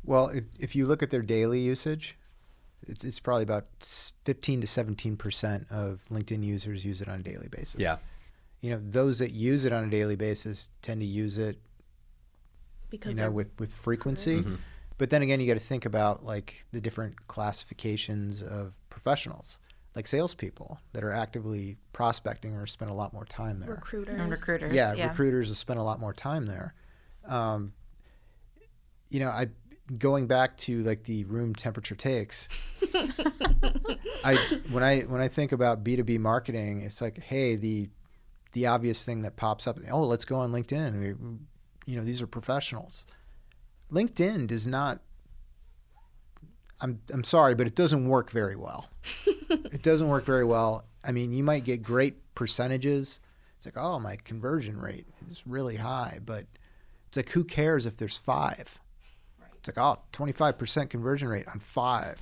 Well, 0.10 0.30
if, 0.30 0.44
if 0.60 0.76
you 0.76 0.88
look 0.88 1.04
at 1.04 1.12
their 1.12 1.22
daily 1.22 1.60
usage, 1.60 2.18
it's, 2.88 3.04
it's 3.04 3.20
probably 3.20 3.44
about 3.44 3.66
15 4.26 4.62
to 4.62 4.66
17 4.68 5.16
percent 5.18 5.68
of 5.70 6.02
LinkedIn 6.12 6.44
users 6.44 6.84
use 6.84 7.00
it 7.00 7.08
on 7.08 7.20
a 7.20 7.24
daily 7.24 7.48
basis. 7.48 7.80
Yeah. 7.80 7.98
You 8.62 8.72
know, 8.72 8.82
those 8.84 9.20
that 9.20 9.34
use 9.34 9.66
it 9.66 9.72
on 9.72 9.84
a 9.84 9.90
daily 9.90 10.16
basis 10.16 10.70
tend 10.82 11.02
to 11.02 11.06
use 11.06 11.38
it, 11.38 11.60
because 12.90 13.20
you 13.20 13.24
know, 13.24 13.30
with, 13.30 13.52
with 13.60 13.72
frequency. 13.72 14.44
But 14.98 15.12
then 15.12 15.22
again, 15.22 15.40
you 15.40 15.46
got 15.46 15.54
to 15.54 15.66
think 15.66 15.86
about 15.86 16.26
like 16.26 16.66
the 16.72 16.82
different 16.82 17.28
classifications 17.28 18.42
of 18.42 18.74
professionals, 18.90 19.60
like 19.96 20.08
salespeople 20.08 20.80
that 20.94 21.04
are 21.04 21.14
actively 21.14 21.78
prospecting 21.94 22.56
or 22.56 22.66
spend 22.66 22.90
a 22.90 22.96
lot 22.96 23.14
more 23.14 23.26
time 23.26 23.60
there. 23.60 23.70
recruiters 23.70 24.20
And 24.20 24.32
recruiters. 24.32 24.74
yeah, 24.74 25.08
recruiters 25.08 25.50
will 25.50 25.56
spend 25.56 25.80
a 25.80 25.84
lot 25.84 26.00
more 26.00 26.14
time 26.14 26.48
there. 26.48 26.74
Um, 27.28 27.74
you 29.10 29.20
know, 29.20 29.30
I 29.30 29.50
going 29.98 30.28
back 30.28 30.58
to 30.58 30.82
like 30.82 31.04
the 31.04 31.24
room 31.26 31.56
temperature 31.56 31.96
takes. 31.96 32.50
I 34.24 34.60
when 34.72 34.84
I 34.84 35.02
when 35.02 35.22
I 35.22 35.28
think 35.28 35.52
about 35.52 35.84
B 35.84 35.96
two 35.96 36.04
B 36.04 36.18
marketing, 36.18 36.82
it's 36.82 37.02
like, 37.02 37.20
hey, 37.20 37.56
the 37.56 37.90
the 38.54 38.68
obvious 38.68 39.04
thing 39.04 39.22
that 39.24 39.36
pops 39.36 39.68
up. 39.68 39.80
Oh, 39.92 40.04
let's 40.04 40.26
go 40.26 40.38
on 40.38 40.52
LinkedIn. 40.52 41.00
We, 41.00 41.08
you 41.86 41.98
know, 41.98 42.04
these 42.04 42.22
are 42.22 42.28
professionals. 42.28 43.06
LinkedIn 43.92 44.48
does 44.48 44.68
not. 44.68 45.00
I'm 46.82 47.02
I'm 47.12 47.24
sorry, 47.24 47.56
but 47.56 47.68
it 47.68 47.76
doesn't 47.76 48.08
work 48.08 48.30
very 48.30 48.56
well. 48.56 48.90
it 49.50 49.82
doesn't 49.82 50.08
work 50.08 50.26
very 50.26 50.46
well. 50.46 50.86
I 51.04 51.12
mean, 51.12 51.32
you 51.34 51.44
might 51.44 51.64
get 51.64 51.82
great 51.82 52.36
percentages. 52.36 53.20
It's 53.58 53.66
like, 53.66 53.78
oh, 53.78 54.00
my 54.00 54.16
conversion 54.16 54.80
rate 54.80 55.08
is 55.30 55.46
really 55.46 55.76
high, 55.76 56.20
but 56.26 56.46
it's 57.08 57.18
like, 57.18 57.30
who 57.30 57.44
cares 57.44 57.86
if 57.86 57.98
there's 57.98 58.18
five? 58.18 58.80
It's 59.60 59.76
like, 59.76 59.78
oh, 59.78 60.00
25% 60.14 60.90
conversion 60.90 61.28
rate 61.28 61.48
on 61.48 61.60
five. 61.60 62.20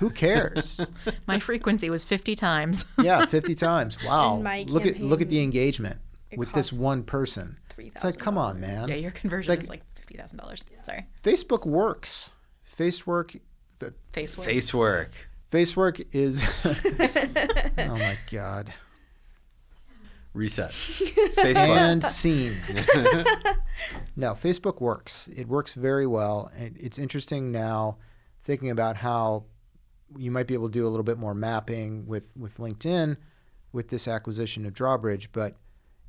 Who 0.00 0.10
cares? 0.10 0.80
My 1.26 1.38
frequency 1.38 1.88
was 1.88 2.04
50 2.04 2.36
times. 2.36 2.84
yeah, 3.02 3.24
50 3.26 3.54
times. 3.54 3.98
Wow. 4.04 4.36
Look 4.66 4.84
at 4.86 5.00
look 5.00 5.22
at 5.22 5.30
the 5.30 5.42
engagement 5.42 5.98
with 6.36 6.52
this 6.52 6.72
one 6.72 7.02
person. 7.04 7.56
It's 7.78 8.04
like, 8.04 8.18
come 8.18 8.36
on, 8.36 8.60
man. 8.60 8.88
yeah, 8.88 8.96
your 8.96 9.10
conversion 9.12 9.50
like- 9.50 9.62
is 9.62 9.68
like 9.68 9.82
$50,000. 10.08 10.64
Sorry. 10.84 11.06
Facebook 11.22 11.64
works. 11.66 12.30
Facebook, 12.78 13.40
the 13.78 13.94
Facebook. 14.12 14.44
Face 14.44 14.74
work. 14.74 15.10
Facebook 15.50 16.04
is. 16.12 16.44
oh 17.78 17.96
my 17.96 18.16
God. 18.30 18.72
Reset. 20.34 20.70
Facebook. 20.72 21.56
And 21.56 22.04
scene. 22.04 22.56
no, 24.16 24.34
Facebook 24.34 24.80
works. 24.80 25.28
It 25.34 25.48
works 25.48 25.74
very 25.74 26.06
well. 26.06 26.50
And 26.56 26.76
it's 26.76 26.98
interesting 26.98 27.52
now 27.52 27.98
thinking 28.42 28.70
about 28.70 28.96
how 28.96 29.44
you 30.18 30.30
might 30.30 30.46
be 30.46 30.54
able 30.54 30.68
to 30.68 30.72
do 30.72 30.86
a 30.86 30.90
little 30.90 31.04
bit 31.04 31.18
more 31.18 31.34
mapping 31.34 32.06
with, 32.06 32.36
with 32.36 32.58
LinkedIn 32.58 33.16
with 33.72 33.88
this 33.88 34.06
acquisition 34.06 34.66
of 34.66 34.74
Drawbridge. 34.74 35.30
But, 35.32 35.56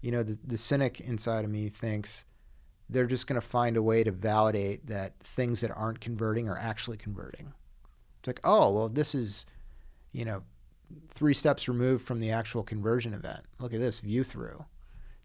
you 0.01 0.11
know, 0.11 0.23
the, 0.23 0.37
the 0.43 0.57
cynic 0.57 0.99
inside 0.99 1.45
of 1.45 1.51
me 1.51 1.69
thinks 1.69 2.25
they're 2.89 3.07
just 3.07 3.27
going 3.27 3.39
to 3.39 3.47
find 3.47 3.77
a 3.77 3.83
way 3.83 4.03
to 4.03 4.11
validate 4.11 4.87
that 4.87 5.19
things 5.19 5.61
that 5.61 5.71
aren't 5.71 5.99
converting 5.99 6.49
are 6.49 6.57
actually 6.57 6.97
converting. 6.97 7.53
It's 8.19 8.27
like, 8.27 8.39
oh, 8.43 8.71
well, 8.71 8.89
this 8.89 9.13
is, 9.13 9.45
you 10.11 10.25
know, 10.25 10.41
three 11.09 11.33
steps 11.33 11.67
removed 11.67 12.05
from 12.05 12.19
the 12.19 12.31
actual 12.31 12.63
conversion 12.63 13.13
event. 13.13 13.41
Look 13.59 13.73
at 13.73 13.79
this 13.79 13.99
view 13.99 14.23
through 14.23 14.65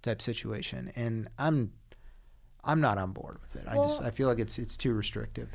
type 0.03 0.23
situation, 0.23 0.93
and 0.97 1.29
I'm 1.39 1.73
I'm 2.65 2.81
not 2.81 2.99
on 2.99 3.13
board 3.13 3.39
with 3.41 3.57
it. 3.57 3.65
I 3.69 3.77
just 3.77 4.03
I 4.03 4.11
feel 4.11 4.29
like 4.29 4.39
it's 4.39 4.59
it's 4.59 4.77
too 4.77 4.93
restrictive. 4.93 5.49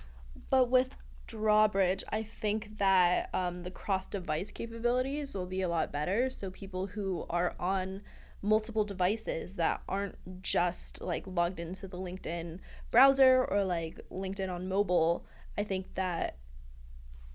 But 0.50 0.70
with 0.70 0.96
Drawbridge, 1.28 2.04
I 2.10 2.24
think 2.24 2.78
that 2.78 3.30
um, 3.34 3.63
the 3.63 3.72
cross 3.72 4.08
device 4.08 4.52
capabilities 4.52 5.34
will 5.34 5.48
be 5.48 5.62
a 5.62 5.70
lot 5.70 5.91
better. 5.91 6.30
So 6.30 6.52
people 6.52 6.88
who 6.88 7.26
are 7.30 7.56
on 7.60 8.02
multiple 8.41 8.84
devices 8.84 9.56
that 9.56 9.82
aren't 9.89 10.18
just 10.41 11.02
like 11.02 11.24
logged 11.26 11.60
into 11.60 11.88
the 11.88 11.98
LinkedIn 11.98 12.60
browser 12.91 13.44
or 13.44 13.63
like 13.63 14.00
LinkedIn 14.12 14.54
on 14.54 14.70
mobile, 14.70 15.26
I 15.58 15.63
think 15.63 15.96
that 15.96 16.38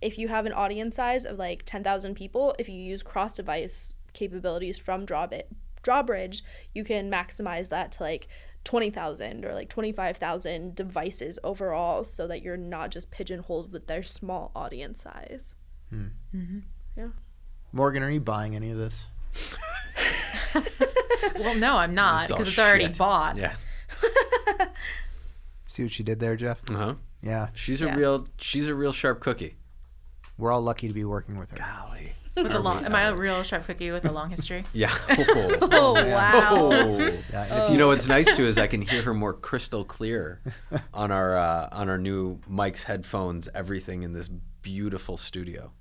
if 0.03 0.19
you 0.19 0.29
have 0.29 0.47
an 0.47 0.53
audience 0.53 0.97
size 0.97 1.25
of 1.25 1.39
like 1.39 1.63
10,000 1.67 2.15
people, 2.15 2.55
if 2.59 2.69
you 2.69 2.81
use 2.81 3.03
cross 3.03 3.35
device 3.35 3.95
capabilities 4.13 4.79
from 4.79 5.07
Drawbit, 5.07 5.45
Drawbridge, 5.83 6.43
you 6.75 6.85
can 6.85 7.11
maximize 7.11 7.69
that 7.71 7.93
to 7.93 8.03
like 8.03 8.29
20,000 8.65 9.45
or 9.45 9.55
like 9.55 9.69
25,000 9.71 10.75
devices 10.75 11.39
overall 11.43 12.05
so 12.05 12.27
that 12.27 12.43
you're 12.43 12.57
not 12.57 12.91
just 12.91 13.11
pigeonholed 13.11 13.73
with 13.73 13.87
their 13.87 14.03
small 14.03 14.51
audience 14.55 15.03
size. 15.03 15.55
Yeah. 16.97 17.09
Morgan, 17.73 18.03
are 18.03 18.11
you 18.11 18.21
buying 18.21 18.55
any 18.57 18.71
of 18.71 18.79
this? 18.79 19.09
Well, 21.39 21.55
no, 21.55 21.77
I'm 21.77 21.95
not 21.95 22.29
because 22.29 22.49
it's 22.49 22.59
already 22.59 22.89
shit. 22.89 22.99
bought. 22.99 23.37
Yeah. 23.39 23.55
See 25.67 25.83
what 25.85 25.93
she 25.93 26.03
did 26.03 26.19
there, 26.21 26.37
Jeff? 26.37 26.69
Uh 26.69 26.75
huh. 26.75 26.95
Yeah, 27.23 27.49
She's 27.55 27.81
a 27.83 27.87
Yeah. 27.87 27.95
real. 27.97 28.27
She's 28.39 28.67
a 28.67 28.75
real 28.75 28.93
sharp 28.93 29.21
cookie. 29.21 29.57
We're 30.40 30.50
all 30.53 30.62
lucky 30.62 30.88
to 30.88 30.94
be 30.94 31.05
working 31.05 31.38
with 31.38 31.50
her. 31.50 31.59
Golly. 31.59 32.12
With 32.37 32.55
a 32.55 32.59
long, 32.59 32.85
am 32.87 32.94
I 32.94 33.03
a 33.03 33.14
real 33.14 33.42
sharp 33.42 33.66
cookie 33.66 33.90
with 33.90 34.05
a 34.07 34.12
long 34.12 34.31
history? 34.31 34.64
Yeah. 34.72 34.94
Oh, 35.62 35.92
wow. 35.94 36.70
Oh. 36.72 36.98
Yeah, 36.98 37.44
and 37.44 37.64
if 37.64 37.70
You 37.70 37.76
know 37.76 37.88
what's 37.88 38.09
nice 38.09 38.35
too 38.37 38.46
is 38.46 38.57
I 38.57 38.66
can 38.66 38.81
hear 38.83 39.03
her 39.03 39.12
more 39.12 39.35
crystal 39.35 39.85
clear 39.85 40.40
on 40.94 41.11
our 41.11 41.37
uh, 41.37 41.68
on 41.72 41.88
our 41.90 41.98
new 41.98 42.38
mics 42.50 42.85
headphones. 42.85 43.48
Everything 43.55 44.03
in 44.03 44.12
this 44.14 44.29
beautiful 44.62 45.16
studio. 45.16 45.72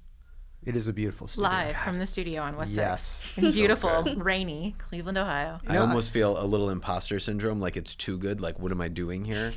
It 0.66 0.76
is 0.76 0.90
a 0.90 0.94
beautiful 0.94 1.28
studio. 1.28 1.50
Live 1.50 1.76
from 1.78 2.00
the 2.00 2.06
studio 2.08 2.42
on 2.42 2.58
West 2.58 2.72
Yes. 2.72 3.24
Six 3.34 3.48
in 3.48 3.54
beautiful, 3.54 4.04
good. 4.04 4.24
rainy 4.24 4.76
Cleveland, 4.78 5.18
Ohio. 5.18 5.60
I 5.68 5.78
almost 5.78 6.12
feel 6.12 6.38
a 6.38 6.44
little 6.44 6.70
imposter 6.70 7.18
syndrome, 7.20 7.62
like 7.62 7.78
it's 7.78 7.96
too 7.96 8.18
good. 8.18 8.42
Like, 8.42 8.60
what 8.60 8.72
am 8.74 8.82
I 8.82 8.90
doing 8.90 9.24
here? 9.24 9.54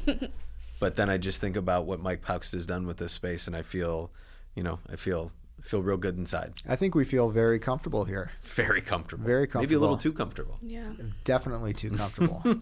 but 0.79 0.95
then 0.95 1.11
I 1.11 1.17
just 1.19 1.41
think 1.41 1.57
about 1.57 1.87
what 1.87 2.01
Mike 2.01 2.23
Paukst 2.23 2.53
has 2.53 2.67
done 2.67 2.87
with 2.87 2.99
this 2.99 3.13
space, 3.13 3.49
and 3.49 3.57
I 3.57 3.63
feel, 3.63 4.13
you 4.55 4.63
know, 4.63 4.79
I 4.91 4.97
feel 4.97 5.33
I 5.59 5.63
feel 5.67 5.83
real 5.83 5.97
good 5.97 6.17
inside. 6.19 6.55
I 6.69 6.77
think 6.77 6.95
we 6.95 7.05
feel 7.05 7.29
very 7.31 7.59
comfortable 7.59 8.05
here. 8.05 8.31
Very 8.43 8.81
comfortable. 8.81 9.25
Very 9.25 9.47
comfortable. 9.47 9.63
Maybe 9.63 9.75
a 9.75 9.81
little 9.81 9.97
too 9.97 10.13
comfortable. 10.13 10.59
Yeah. 10.61 10.91
Definitely 11.25 11.73
too 11.75 11.91
comfortable. 11.97 12.43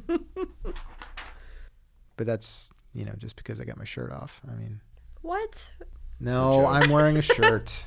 but 2.17 2.27
that's, 2.27 2.71
you 2.93 3.05
know, 3.05 3.15
just 3.17 3.37
because 3.37 3.61
I 3.61 3.65
got 3.65 3.79
my 3.79 3.85
shirt 3.85 4.13
off. 4.13 4.41
I 4.51 4.55
mean, 4.55 4.81
What? 5.23 5.71
no. 6.19 6.67
I'm 6.67 6.91
wearing 6.91 7.17
a 7.17 7.23
shirt. 7.23 7.87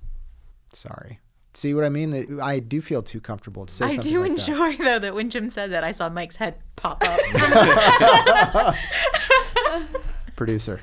Sorry. 0.72 1.18
See 1.54 1.72
what 1.74 1.84
I 1.84 1.88
mean? 1.88 2.38
I 2.40 2.58
do 2.58 2.80
feel 2.82 3.02
too 3.02 3.18
comfortable 3.20 3.64
to 3.66 3.72
say 3.72 3.86
I 3.86 3.88
something 3.94 4.12
do 4.12 4.20
like 4.20 4.36
that. 4.36 4.48
enjoy 4.48 4.76
though 4.84 4.98
that 4.98 5.14
when 5.14 5.30
Jim 5.30 5.48
said 5.48 5.70
that, 5.72 5.82
I 5.84 5.90
saw 5.92 6.08
Mike's 6.10 6.36
head 6.36 6.56
pop 6.76 7.02
up. 7.02 7.18
Producer. 10.36 10.82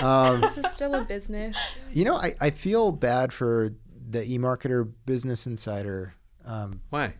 Um, 0.00 0.40
This 0.40 0.58
is 0.58 0.66
still 0.72 0.94
a 0.94 1.04
business. 1.04 1.56
you 1.92 2.04
know, 2.04 2.16
I, 2.16 2.34
I 2.40 2.50
feel 2.50 2.92
bad 2.92 3.32
for 3.32 3.72
the 4.10 4.20
eMarketer 4.24 4.90
Business 5.06 5.46
Insider. 5.46 6.14
Um, 6.44 6.80
Why? 6.90 7.14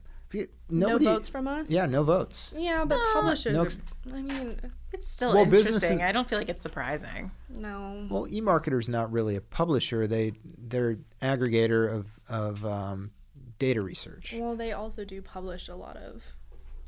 nobody, 0.70 1.04
no 1.04 1.12
votes 1.14 1.28
from 1.28 1.46
us? 1.46 1.66
Yeah, 1.68 1.84
no 1.86 2.02
votes. 2.02 2.54
Yeah, 2.56 2.84
but 2.86 2.98
publishers. 3.12 3.52
no 3.52 3.64
are- 3.64 4.16
I 4.16 4.22
mean, 4.22 4.58
it's 4.92 5.06
still 5.06 5.34
Well, 5.34 5.44
business 5.44 5.74
interesting. 5.76 6.00
and- 6.00 6.08
I 6.08 6.12
don't 6.12 6.28
feel 6.28 6.38
like 6.38 6.48
it's 6.48 6.62
surprising. 6.62 7.30
no. 7.50 8.06
Well, 8.10 8.26
eMarketer's 8.26 8.88
not 8.88 9.12
really 9.12 9.36
a 9.36 9.40
publisher. 9.42 10.06
They 10.06 10.32
they're 10.58 10.98
aggregator 11.20 11.92
of 11.92 12.06
of 12.28 12.64
um, 12.64 13.10
data 13.58 13.82
research. 13.82 14.34
Well, 14.38 14.56
they 14.56 14.72
also 14.72 15.04
do 15.04 15.20
publish 15.20 15.68
a 15.68 15.74
lot 15.76 15.96
of. 15.98 16.24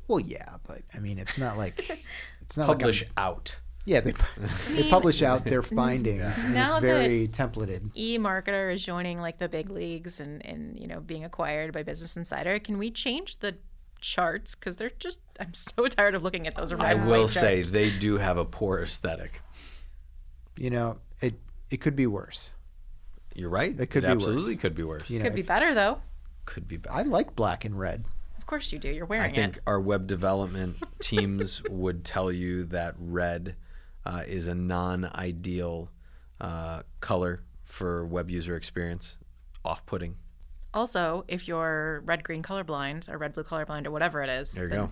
Well, 0.07 0.19
yeah, 0.19 0.55
but 0.67 0.81
I 0.93 0.99
mean, 0.99 1.17
it's 1.19 1.37
not 1.37 1.57
like 1.57 2.01
it's 2.41 2.57
not 2.57 2.67
Publish 2.67 3.01
Like 3.03 3.11
out. 3.17 3.55
A, 3.85 3.89
yeah, 3.89 3.99
they 4.01 4.13
they 4.69 4.89
publish 4.89 5.21
out 5.21 5.43
their 5.45 5.63
findings, 5.63 6.43
and 6.43 6.53
Now 6.53 6.65
it's 6.67 6.81
very 6.81 7.27
templated. 7.27 7.91
E-marketer 7.95 8.73
is 8.73 8.83
joining 8.83 9.19
like 9.19 9.39
the 9.39 9.49
big 9.49 9.69
leagues 9.69 10.19
and 10.19 10.45
and 10.45 10.77
you 10.79 10.87
know 10.87 10.99
being 10.99 11.23
acquired 11.23 11.73
by 11.73 11.83
Business 11.83 12.15
Insider. 12.17 12.59
Can 12.59 12.77
we 12.77 12.91
change 12.91 13.39
the 13.39 13.55
charts 14.01 14.55
because 14.55 14.77
they're 14.77 14.91
just 14.99 15.19
I'm 15.39 15.53
so 15.53 15.87
tired 15.87 16.15
of 16.15 16.23
looking 16.23 16.47
at 16.47 16.55
those 16.55 16.73
red 16.73 16.81
I 16.81 16.93
will 17.05 17.23
white 17.23 17.29
say 17.29 17.55
charts. 17.57 17.71
they 17.71 17.89
do 17.89 18.17
have 18.17 18.37
a 18.37 18.45
poor 18.45 18.81
aesthetic. 18.81 19.41
You 20.57 20.69
know, 20.69 20.97
it 21.21 21.35
it 21.69 21.77
could 21.77 21.95
be 21.95 22.07
worse. 22.07 22.51
You're 23.33 23.49
right. 23.49 23.77
It 23.77 23.87
could 23.87 24.03
be 24.03 24.07
worse. 24.09 24.15
absolutely 24.15 24.55
could 24.55 24.75
be 24.75 24.83
worse. 24.83 25.09
You 25.09 25.19
know, 25.19 25.25
could 25.25 25.35
be 25.35 25.41
if- 25.41 25.47
better 25.47 25.73
though. 25.73 25.99
Could 26.45 26.67
be 26.67 26.77
better. 26.77 26.95
I 26.95 27.01
like 27.01 27.35
black 27.35 27.65
and 27.65 27.77
red. 27.77 28.05
Of 28.37 28.45
course 28.45 28.71
you 28.71 28.77
do. 28.77 28.89
You're 28.89 29.07
wearing 29.07 29.25
it. 29.25 29.31
I 29.31 29.35
think 29.35 29.57
it. 29.57 29.63
our 29.65 29.79
web 29.79 30.05
development 30.05 30.77
teams 30.99 31.63
would 31.63 32.05
tell 32.05 32.31
you 32.31 32.65
that 32.65 32.93
red 32.99 33.55
uh, 34.05 34.21
is 34.27 34.47
a 34.47 34.55
non-ideal 34.55 35.89
uh, 36.41 36.81
color 36.99 37.43
for 37.63 38.05
web 38.05 38.29
user 38.29 38.55
experience, 38.55 39.17
off-putting. 39.63 40.15
Also, 40.73 41.23
if 41.27 41.47
you're 41.47 42.01
red 42.05 42.23
green 42.23 42.43
colorblind 42.43 43.09
or 43.09 43.17
red 43.17 43.33
blue 43.33 43.43
colorblind 43.43 43.85
or 43.85 43.91
whatever 43.91 44.21
it 44.21 44.29
is, 44.29 44.51
There 44.51 44.65
you 44.65 44.69
go. 44.69 44.91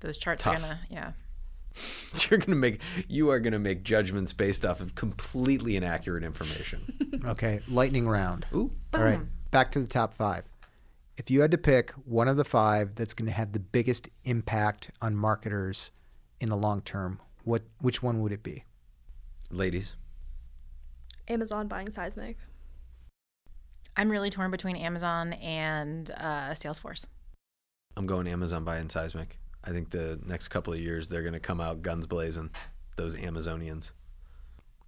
Those 0.00 0.18
charts 0.18 0.42
Tough. 0.44 0.56
are 0.56 0.60
gonna 0.60 0.80
yeah. 0.90 1.12
You're 2.30 2.38
gonna 2.38 2.56
make 2.56 2.80
you 3.08 3.30
are 3.30 3.38
gonna 3.38 3.58
make 3.58 3.82
judgments 3.82 4.32
based 4.32 4.64
off 4.66 4.80
of 4.80 4.94
completely 4.94 5.76
inaccurate 5.76 6.24
information. 6.24 6.82
Okay, 7.26 7.60
lightning 7.66 8.06
round. 8.06 8.46
Ooh, 8.54 8.70
All 8.94 9.00
right, 9.00 9.18
back 9.50 9.72
to 9.72 9.80
the 9.80 9.86
top 9.88 10.14
five. 10.14 10.44
If 11.16 11.28
you 11.28 11.40
had 11.40 11.50
to 11.50 11.58
pick 11.58 11.90
one 12.04 12.28
of 12.28 12.36
the 12.36 12.44
five 12.44 12.94
that's 12.94 13.14
going 13.14 13.26
to 13.26 13.32
have 13.32 13.52
the 13.52 13.58
biggest 13.58 14.08
impact 14.24 14.92
on 15.02 15.16
marketers 15.16 15.90
in 16.40 16.48
the 16.50 16.56
long 16.56 16.82
term, 16.82 17.18
what 17.46 17.62
which 17.80 18.02
one 18.02 18.20
would 18.20 18.32
it 18.32 18.42
be? 18.42 18.64
ladies, 19.52 19.94
Amazon 21.28 21.68
buying 21.68 21.86
Sizmek. 21.86 22.34
I'm 23.96 24.10
really 24.10 24.28
torn 24.28 24.50
between 24.50 24.74
Amazon 24.76 25.32
and 25.34 26.10
uh, 26.10 26.50
Salesforce. 26.50 27.06
I'm 27.96 28.06
going 28.06 28.26
Amazon 28.26 28.64
buying 28.64 28.88
Sizmek. 28.88 29.38
I 29.64 29.70
think 29.70 29.90
the 29.90 30.18
next 30.26 30.48
couple 30.48 30.72
of 30.72 30.80
years 30.80 31.08
they're 31.08 31.22
gonna 31.22 31.40
come 31.40 31.60
out 31.60 31.80
guns 31.82 32.06
blazing. 32.06 32.50
Those 32.96 33.16
Amazonians. 33.16 33.92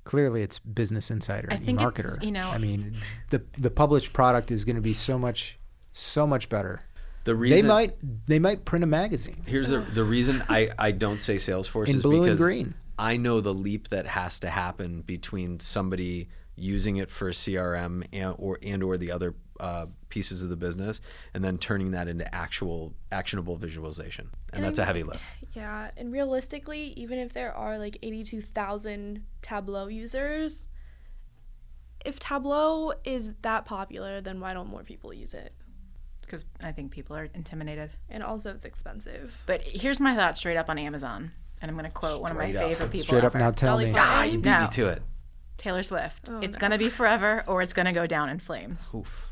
Clearly, 0.04 0.42
it's 0.42 0.58
Business 0.58 1.10
Insider 1.10 1.48
I 1.50 1.54
and 1.56 1.66
think 1.66 1.80
it's, 1.80 2.24
you 2.24 2.32
know- 2.32 2.50
I 2.50 2.58
mean, 2.58 2.96
the 3.30 3.44
the 3.58 3.70
published 3.70 4.12
product 4.12 4.50
is 4.50 4.64
going 4.64 4.76
to 4.76 4.82
be 4.82 4.94
so 4.94 5.18
much 5.18 5.58
so 5.92 6.26
much 6.26 6.48
better. 6.48 6.82
The 7.28 7.34
reason 7.34 7.56
they 7.58 7.68
might 7.68 8.26
they 8.26 8.38
might 8.38 8.64
print 8.64 8.84
a 8.84 8.86
magazine 8.86 9.42
Here's 9.46 9.68
the 9.68 9.80
the 9.80 10.02
reason 10.02 10.42
I, 10.48 10.70
I 10.78 10.92
don't 10.92 11.20
say 11.20 11.36
Salesforce 11.36 11.90
in 11.90 11.96
is 11.96 12.02
blue 12.02 12.24
and 12.24 12.38
green. 12.38 12.72
I 12.98 13.18
know 13.18 13.42
the 13.42 13.52
leap 13.52 13.90
that 13.90 14.06
has 14.06 14.38
to 14.38 14.48
happen 14.48 15.02
between 15.02 15.60
somebody 15.60 16.30
using 16.56 16.96
it 16.96 17.10
for 17.10 17.28
CRM 17.32 18.06
and 18.14 18.34
or 18.38 18.58
and 18.62 18.82
or 18.82 18.96
the 18.96 19.12
other 19.12 19.34
uh, 19.60 19.88
pieces 20.08 20.42
of 20.42 20.48
the 20.48 20.56
business, 20.56 21.02
and 21.34 21.44
then 21.44 21.58
turning 21.58 21.90
that 21.90 22.08
into 22.08 22.34
actual 22.34 22.94
actionable 23.12 23.56
visualization, 23.56 24.30
and, 24.54 24.56
And 24.56 24.64
that's 24.64 24.78
a 24.78 24.86
heavy 24.86 25.02
lift. 25.02 25.22
Yeah, 25.52 25.90
and 25.98 26.10
realistically, 26.10 26.94
even 26.96 27.18
if 27.18 27.34
there 27.34 27.52
are 27.52 27.76
like 27.76 27.98
82,000 28.02 29.22
Tableau 29.42 29.88
users, 29.88 30.66
if 32.06 32.18
Tableau 32.18 32.94
is 33.04 33.34
that 33.42 33.66
popular, 33.66 34.22
then 34.22 34.40
why 34.40 34.54
don't 34.54 34.70
more 34.70 34.82
people 34.82 35.12
use 35.12 35.34
it? 35.34 35.52
Because 36.28 36.44
I 36.62 36.72
think 36.72 36.90
people 36.92 37.16
are 37.16 37.24
intimidated. 37.34 37.90
And 38.10 38.22
also, 38.22 38.52
it's 38.54 38.64
expensive. 38.66 39.36
But 39.46 39.62
here's 39.62 39.98
my 39.98 40.14
thought 40.14 40.36
straight 40.36 40.56
up 40.58 40.68
on 40.68 40.78
Amazon. 40.78 41.32
And 41.62 41.70
I'm 41.70 41.74
going 41.76 41.86
to 41.86 41.90
quote 41.90 42.20
one 42.20 42.30
of 42.30 42.36
my 42.36 42.50
up. 42.50 42.68
favorite 42.68 42.90
people 42.90 43.06
Straight 43.06 43.24
up 43.24 43.34
ever. 43.34 43.38
now, 43.38 43.50
tell 43.50 43.70
Dolly 43.72 43.86
me. 43.86 43.92
Ah, 43.96 44.22
you 44.24 44.38
beat 44.38 44.44
No. 44.44 44.60
me 44.62 44.68
to 44.68 44.88
it. 44.88 45.02
Taylor 45.56 45.82
Swift. 45.82 46.28
Oh, 46.30 46.40
it's 46.40 46.56
no. 46.56 46.60
going 46.60 46.70
to 46.72 46.78
be 46.78 46.88
forever 46.90 47.42
or 47.48 47.62
it's 47.62 47.72
going 47.72 47.86
to 47.86 47.92
go 47.92 48.06
down 48.06 48.28
in 48.28 48.38
flames. 48.38 48.92
Oof. 48.94 49.26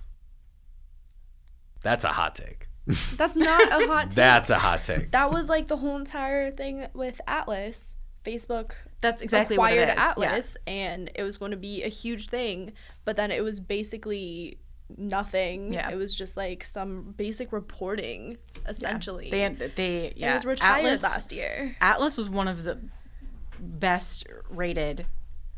That's 1.83 2.05
a 2.05 2.09
hot 2.09 2.35
take. 2.35 2.69
That's 3.17 3.37
not 3.37 3.63
a 3.83 3.87
hot 3.87 4.05
take. 4.11 4.15
That's 4.17 4.51
a 4.51 4.59
hot 4.59 4.85
take. 4.85 5.11
that 5.13 5.31
was 5.31 5.49
like 5.49 5.67
the 5.69 5.77
whole 5.77 5.97
entire 5.97 6.51
thing 6.51 6.87
with 6.95 7.21
Atlas. 7.27 7.97
Facebook 8.25 8.73
That's 9.03 9.23
exactly 9.23 9.57
what 9.57 9.71
acquired 9.73 9.89
it 9.89 9.93
is. 9.93 9.97
Yeah. 9.99 10.11
Atlas, 10.11 10.57
and 10.67 11.11
it 11.15 11.23
was 11.23 11.39
going 11.39 11.53
to 11.53 11.57
be 11.57 11.85
a 11.85 11.89
huge 11.89 12.27
thing. 12.27 12.73
But 13.05 13.15
then 13.15 13.31
it 13.31 13.45
was 13.45 13.61
basically 13.61 14.59
nothing. 14.97 15.73
Yeah. 15.73 15.91
It 15.91 15.97
was 15.97 16.15
just 16.15 16.37
like 16.37 16.65
some 16.65 17.15
basic 17.17 17.53
reporting, 17.53 18.39
essentially. 18.67 19.31
They 19.31 19.49
they 19.49 19.97
It 20.07 20.17
yeah. 20.17 20.35
was 20.35 20.45
retired 20.45 20.79
Atlas, 20.85 21.03
last 21.03 21.33
year. 21.33 21.77
Atlas 21.81 22.17
was 22.19 22.29
one 22.29 22.49
of 22.49 22.65
the 22.65 22.79
best 23.59 24.27
rated 24.51 25.07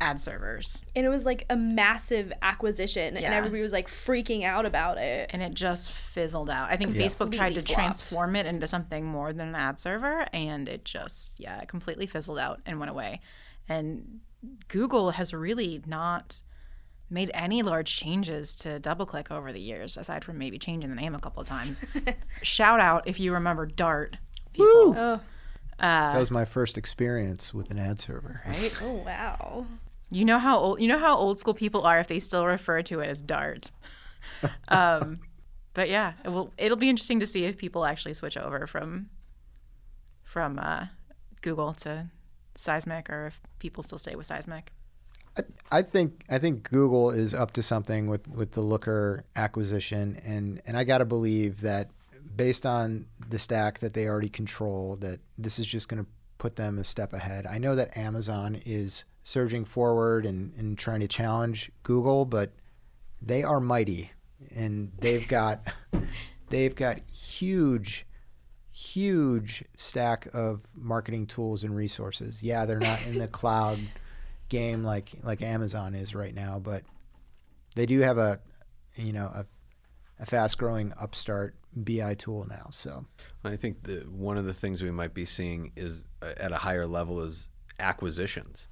ad 0.01 0.21
servers, 0.21 0.85
And 0.95 1.05
it 1.05 1.09
was 1.09 1.27
like 1.27 1.45
a 1.51 1.57
massive 1.57 2.33
acquisition, 2.41 3.17
and 3.17 3.25
everybody 3.35 3.61
was 3.63 3.73
like 3.73 3.89
freaking 3.89 4.45
out 4.45 4.65
about 4.65 4.97
it. 4.99 5.29
and 5.33 5.43
it 5.43 5.55
just 5.55 5.91
fizzled 5.91 6.49
out. 6.49 6.71
I 6.71 6.77
think 6.77 6.93
Facebook 6.93 7.33
tried 7.33 7.57
to 7.57 7.61
flopped. 7.63 7.73
transform 7.75 8.37
it 8.37 8.47
into 8.47 8.69
something 8.69 9.05
more 9.05 9.33
than 9.33 9.49
an 9.49 9.55
ad 9.57 9.81
server, 9.81 10.27
and 10.33 10.69
it 10.69 10.85
just 10.85 11.35
yeah, 11.39 11.61
it 11.61 11.69
completely 11.69 12.07
fizzled 12.07 12.39
out 12.39 12.61
and 12.65 12.79
went 12.79 12.91
away. 12.91 13.21
And 13.69 14.21
Google 14.69 15.11
has 15.11 15.35
really 15.35 15.83
not 15.85 16.43
made 17.11 17.31
any 17.35 17.63
large 17.63 17.97
changes 17.97 18.55
to 18.57 18.79
DoubleClick 18.81 19.31
over 19.31 19.53
the 19.53 19.61
years, 19.61 19.97
aside 19.97 20.25
from 20.25 20.39
maybe 20.39 20.59
changing 20.59 20.91
the 20.91 20.97
name 20.97 21.15
a 21.15 21.19
couple 21.19 21.41
of 21.41 21.49
times. 21.49 21.81
Shout 22.43 22.81
out 22.81 23.07
if 23.07 23.19
you 23.19 23.33
remember 23.33 23.67
Dart. 23.67 24.17
People, 24.53 24.95
Oh, 24.97 25.21
that 25.79 26.19
was 26.19 26.31
my 26.31 26.45
first 26.45 26.77
experience 26.77 27.55
with 27.55 27.71
an 27.71 27.79
ad 27.79 28.01
server. 28.01 28.43
right? 28.47 28.75
oh 28.83 28.95
wow. 29.07 29.67
You 30.11 30.25
know 30.25 30.39
how 30.39 30.59
old 30.59 30.81
you 30.81 30.89
know 30.89 30.99
how 30.99 31.17
old 31.17 31.39
school 31.39 31.55
people 31.55 31.83
are 31.83 32.01
if 32.01 32.09
they 32.09 32.19
still 32.19 32.47
refer 32.47 32.83
to 32.83 33.01
it 33.01 33.09
as 33.09 33.21
Dart. 33.23 33.71
um, 34.69 35.21
but 35.75 35.89
yeah, 35.89 36.15
it 36.25 36.31
will. 36.31 36.53
It'll 36.59 36.77
be 36.79 36.89
interesting 36.89 37.21
to 37.21 37.27
see 37.27 37.45
if 37.45 37.57
people 37.59 37.85
actually 37.85 38.15
switch 38.15 38.37
over 38.37 38.67
from 38.67 39.11
from 40.25 40.59
uh, 40.59 40.87
Google 41.43 41.75
to 41.75 42.07
Sizmek, 42.57 43.09
or 43.11 43.27
if 43.27 43.41
people 43.59 43.83
still 43.83 43.99
stay 43.99 44.15
with 44.17 44.29
Sizmek. 44.29 44.69
I 45.71 45.83
think 45.83 46.25
I 46.29 46.39
think 46.39 46.71
Google 46.71 47.11
is 47.11 47.35
up 47.35 47.53
to 47.53 47.63
something 47.63 48.07
with, 48.07 48.27
with 48.29 48.53
the 48.53 48.61
Looker 48.61 49.25
acquisition, 49.37 50.21
and 50.25 50.63
and 50.67 50.77
I 50.77 50.85
got 50.85 50.99
to 50.99 51.05
believe 51.05 51.61
that 51.61 51.91
based 52.37 52.65
on 52.65 53.07
the 53.29 53.39
stack 53.39 53.81
that 53.81 53.95
they 53.95 54.07
already 54.07 54.29
control, 54.29 54.97
that 54.97 55.21
this 55.37 55.59
is 55.59 55.67
just 55.67 55.89
going 55.89 56.03
to 56.03 56.11
put 56.39 56.57
them 56.57 56.79
a 56.79 56.85
step 56.85 57.13
ahead. 57.13 57.47
I 57.47 57.59
know 57.59 57.75
that 57.75 57.97
Amazon 57.97 58.61
is 58.65 59.05
surging 59.25 59.65
forward 59.65 60.25
and, 60.25 60.55
and 60.57 60.79
trying 60.79 61.01
to 61.01 61.09
challenge 61.09 61.71
Google, 61.83 62.25
but 62.25 62.53
they 63.21 63.43
are 63.43 63.61
mighty, 63.61 64.13
and 64.55 64.93
they've 65.01 65.27
got 65.29 65.67
they've 66.49 66.75
got 66.75 66.99
huge 67.11 68.07
huge 68.73 69.65
stack 69.77 70.29
of 70.33 70.63
marketing 70.75 71.27
tools 71.27 71.65
and 71.65 71.75
resources. 71.75 72.43
Yeah, 72.45 72.65
they're 72.65 72.79
not 72.79 73.05
in 73.07 73.19
the 73.19 73.27
cloud 73.27 73.81
game 74.49 74.85
like 74.85 75.13
like 75.23 75.43
Amazon 75.43 75.95
is 75.95 76.15
right 76.15 76.35
now, 76.35 76.59
but 76.59 76.83
they 77.75 77.87
do 77.87 78.01
have 78.01 78.19
a 78.19 78.41
you 78.97 79.13
know 79.13 79.27
a, 79.27 79.47
a 80.21 80.27
fast 80.27 80.59
growing 80.59 80.93
upstart 81.01 81.55
BI 81.75 82.15
tool 82.15 82.47
now. 82.49 82.69
So 82.71 83.05
I 83.45 83.57
think 83.57 83.87
one 84.11 84.37
of 84.37 84.45
the 84.45 84.55
things 84.55 84.83
we 84.83 84.91
might 84.91 85.15
be 85.15 85.25
seeing 85.25 85.73
is 85.77 86.07
uh, 86.23 86.33
at 86.37 86.53
a 86.53 86.57
higher 86.57 86.87
level 86.87 87.21
is 87.23 87.49
acquisitions. 87.79 88.69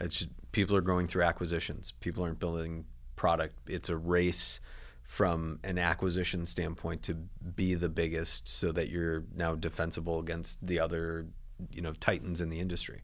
It's 0.00 0.18
just, 0.18 0.30
people 0.52 0.76
are 0.76 0.82
going 0.82 1.06
through 1.06 1.22
acquisitions. 1.22 1.92
People 2.00 2.24
aren't 2.24 2.40
building 2.40 2.84
product. 3.16 3.56
It's 3.68 3.88
a 3.88 3.96
race 3.96 4.60
from 5.04 5.60
an 5.62 5.78
acquisition 5.78 6.46
standpoint 6.46 7.02
to 7.02 7.14
be 7.14 7.74
the 7.74 7.88
biggest, 7.88 8.48
so 8.48 8.72
that 8.72 8.88
you're 8.88 9.24
now 9.34 9.54
defensible 9.54 10.18
against 10.18 10.64
the 10.66 10.80
other, 10.80 11.26
you 11.70 11.82
know, 11.82 11.92
titans 11.92 12.40
in 12.40 12.48
the 12.48 12.60
industry. 12.60 13.02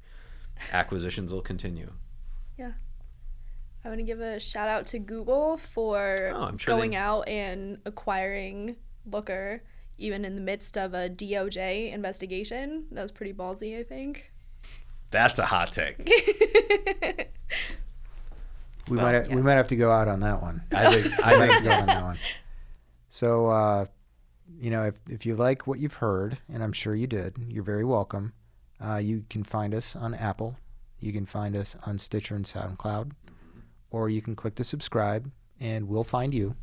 Acquisitions 0.72 1.32
will 1.32 1.42
continue. 1.42 1.92
Yeah. 2.58 2.72
I 3.84 3.88
want 3.88 3.98
to 4.00 4.04
give 4.04 4.20
a 4.20 4.40
shout 4.40 4.68
out 4.68 4.86
to 4.88 4.98
Google 4.98 5.56
for 5.56 6.32
Oh, 6.34 6.42
I'm 6.44 6.58
sure 6.58 6.74
going 6.76 6.90
they- 6.90 6.96
out 6.96 7.28
and 7.28 7.78
acquiring 7.86 8.76
Looker, 9.06 9.62
even 9.96 10.24
in 10.24 10.34
the 10.34 10.40
midst 10.40 10.76
of 10.76 10.92
a 10.94 11.08
DOJ 11.08 11.92
investigation. 11.92 12.84
That 12.90 13.02
was 13.02 13.12
pretty 13.12 13.32
ballsy, 13.32 13.78
I 13.78 13.82
think. 13.84 14.32
That's 15.10 15.38
a 15.38 15.46
hot 15.46 15.72
take. 15.72 15.98
we 18.88 18.96
Well, 18.96 19.04
might 19.06 19.12
have, 19.14 19.28
we 19.28 19.42
might 19.42 19.52
have 19.54 19.68
to 19.68 19.76
go 19.76 19.90
out 19.90 20.08
on 20.08 20.20
that 20.20 20.42
one. 20.42 20.62
I 20.72 20.94
think. 20.94 21.24
I 21.24 21.34
I 21.34 21.38
might 21.38 21.50
have 21.50 21.58
to 21.62 21.68
go 21.68 21.74
on 21.74 21.86
that 21.86 22.02
one. 22.02 22.18
So 23.08 23.46
uh, 23.46 23.86
you 24.60 24.70
know 24.70 24.84
if 24.84 24.94
if 25.08 25.24
you 25.24 25.34
like 25.34 25.66
what 25.66 25.78
you've 25.78 25.94
heard, 25.94 26.38
and 26.52 26.62
I'm 26.62 26.72
sure 26.72 26.94
you 26.94 27.06
did, 27.06 27.36
you're 27.48 27.62
very 27.64 27.84
welcome. 27.84 28.32
Uh, 28.84 28.96
you 28.96 29.24
can 29.30 29.42
find 29.44 29.74
us 29.74 29.96
on 29.96 30.12
Apple. 30.14 30.56
You 31.00 31.12
can 31.12 31.26
find 31.26 31.54
us 31.56 31.76
on 31.86 31.98
Stitcher 31.98 32.34
and 32.34 32.44
SoundCloud, 32.44 33.12
or 33.90 34.08
you 34.08 34.20
can 34.22 34.34
click 34.34 34.54
to 34.56 34.64
subscribe, 34.64 35.30
and 35.60 35.88
we'll 35.88 36.04
find 36.04 36.34
you. 36.34 36.56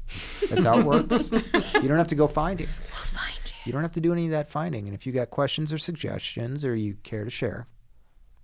That's 0.50 0.64
how 0.66 0.80
it 0.80 0.86
works. 0.86 1.32
you 1.82 1.88
don't 1.88 1.98
have 1.98 2.08
to 2.08 2.16
go 2.16 2.28
find 2.28 2.60
it. 2.62 2.68
We'll 2.80 3.22
find 3.22 3.34
you. 3.46 3.52
You 3.66 3.72
don't 3.72 3.82
have 3.82 3.94
to 3.94 4.02
do 4.02 4.12
any 4.14 4.26
of 4.26 4.32
that 4.32 4.50
finding. 4.50 4.88
And 4.88 4.94
if 4.96 5.06
you 5.08 5.14
got 5.14 5.30
questions 5.30 5.72
or 5.74 5.78
suggestions, 5.78 6.64
or 6.66 6.76
you 6.76 6.96
care 7.04 7.24
to 7.24 7.30
share, 7.30 7.68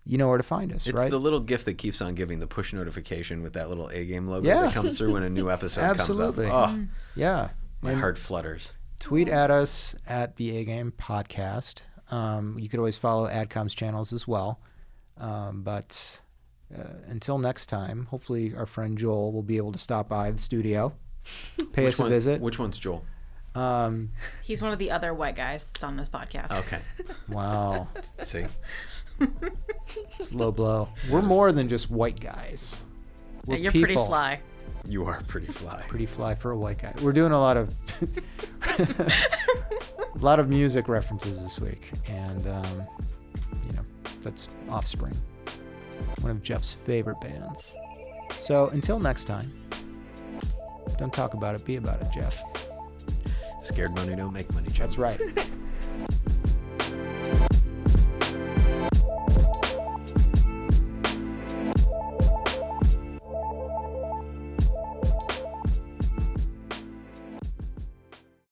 you 0.06 0.17
know 0.17 0.27
where 0.30 0.38
to 0.38 0.43
find 0.43 0.73
us, 0.73 0.88
It's 0.88 0.97
right? 0.97 1.12
the 1.12 1.19
little 1.19 1.39
gift 1.41 1.65
that 1.65 1.77
keeps 1.77 2.01
on 2.01 2.15
giving 2.15 2.39
the 2.39 2.47
push 2.47 2.73
notification 2.73 3.43
with 3.43 3.54
that 3.54 3.69
little 3.69 3.89
A 3.89 4.06
game 4.06 4.27
logo 4.27 4.47
Yeah. 4.47 4.62
that 4.63 4.73
comes 4.73 4.97
through 4.97 5.13
when 5.13 5.23
a 5.23 5.30
new 5.30 5.51
episode 5.51 5.82
Absolutely. 5.82 6.47
comes 6.47 6.73
up. 6.73 6.88
Oh, 6.88 6.88
yeah. 7.15 7.49
my 7.82 7.91
And- 7.91 7.99
heart 7.99 8.17
flutters. 8.17 8.73
tweet 8.99 9.27
at 9.30 9.51
us 9.51 9.95
at 10.08 10.38
the 10.38 10.58
A 10.58 10.63
Game 10.65 10.91
Podcast. 10.97 11.80
Um, 12.10 12.58
you 12.60 12.67
could 12.69 12.80
always 12.80 12.97
follow 12.97 13.27
Adcom's 13.27 13.73
channels 13.75 14.12
as 14.13 14.27
well. 14.27 14.60
Um, 15.17 15.62
but 15.63 16.19
uh, 16.76 16.84
until 17.08 17.38
next 17.38 17.67
time, 17.67 18.08
hopefully 18.10 18.54
our 18.56 18.65
friend 18.65 18.97
Joel 18.97 19.32
will 19.32 19.43
be 19.43 19.58
able 19.58 19.71
to 19.71 19.78
stop 19.78 20.10
by 20.10 20.32
the 20.32 20.39
studio, 20.39 20.93
pay 21.74 21.86
Which 21.86 21.95
us 21.95 22.00
a 22.00 22.10
visit. 22.10 22.41
Which 22.41 22.58
one's 22.60 22.80
Joel? 22.80 23.04
Um, 23.54 24.12
He's 24.43 24.62
one 24.62 24.71
of 24.71 24.80
the 24.80 24.91
other 24.91 25.13
white 25.13 25.36
guys 25.36 25.65
that's 25.65 25.84
on 25.84 25.97
this 25.97 26.08
podcast. 26.10 26.52
Okay. 26.60 26.80
wow, 27.30 27.88
Let's 27.93 28.12
See, 28.30 28.45
it's 30.17 30.32
low 30.34 30.52
blow. 30.52 30.89
We're 31.10 31.21
more 31.21 31.52
than 31.52 31.67
just 31.67 31.91
white 31.91 32.19
guys. 32.19 32.80
We're 33.47 33.58
You're 33.58 33.71
pretty 33.71 33.95
fly. 33.95 34.39
you 34.88 35.04
are 35.06 35.21
pretty 35.28 35.47
fly. 35.52 35.84
Pretty 35.88 36.06
fly 36.06 36.36
for 36.36 36.52
a 36.52 36.58
white 36.58 36.78
guy. 36.80 36.93
We're 37.02 37.12
doing 37.12 37.34
a 37.34 37.39
lot 37.39 37.58
of 37.58 37.76
a 38.80 40.17
lot 40.19 40.39
of 40.39 40.47
music 40.47 40.88
references 40.88 41.43
this 41.43 41.60
week, 41.60 41.89
and 42.08 42.47
um, 42.47 42.63
you 42.74 42.78
know 42.78 42.88
that's 44.22 44.50
Offspring, 44.70 45.20
one 46.22 46.32
of 46.32 46.44
Jeff's 46.44 46.74
favorite 46.74 47.20
bands. 47.22 47.74
So 48.40 48.68
until 48.70 49.00
next 49.00 49.26
time, 49.26 49.54
don't 50.98 51.14
talk 51.14 51.34
about 51.34 51.56
it, 51.56 51.66
be 51.66 51.76
about 51.78 52.02
it, 52.02 52.08
Jeff. 52.14 52.42
Scared 53.62 53.96
money 53.96 54.16
don't 54.16 54.34
make 54.34 54.52
money. 54.54 54.68
Jeff. 54.70 54.78
That's 54.80 54.98
right. 54.98 55.20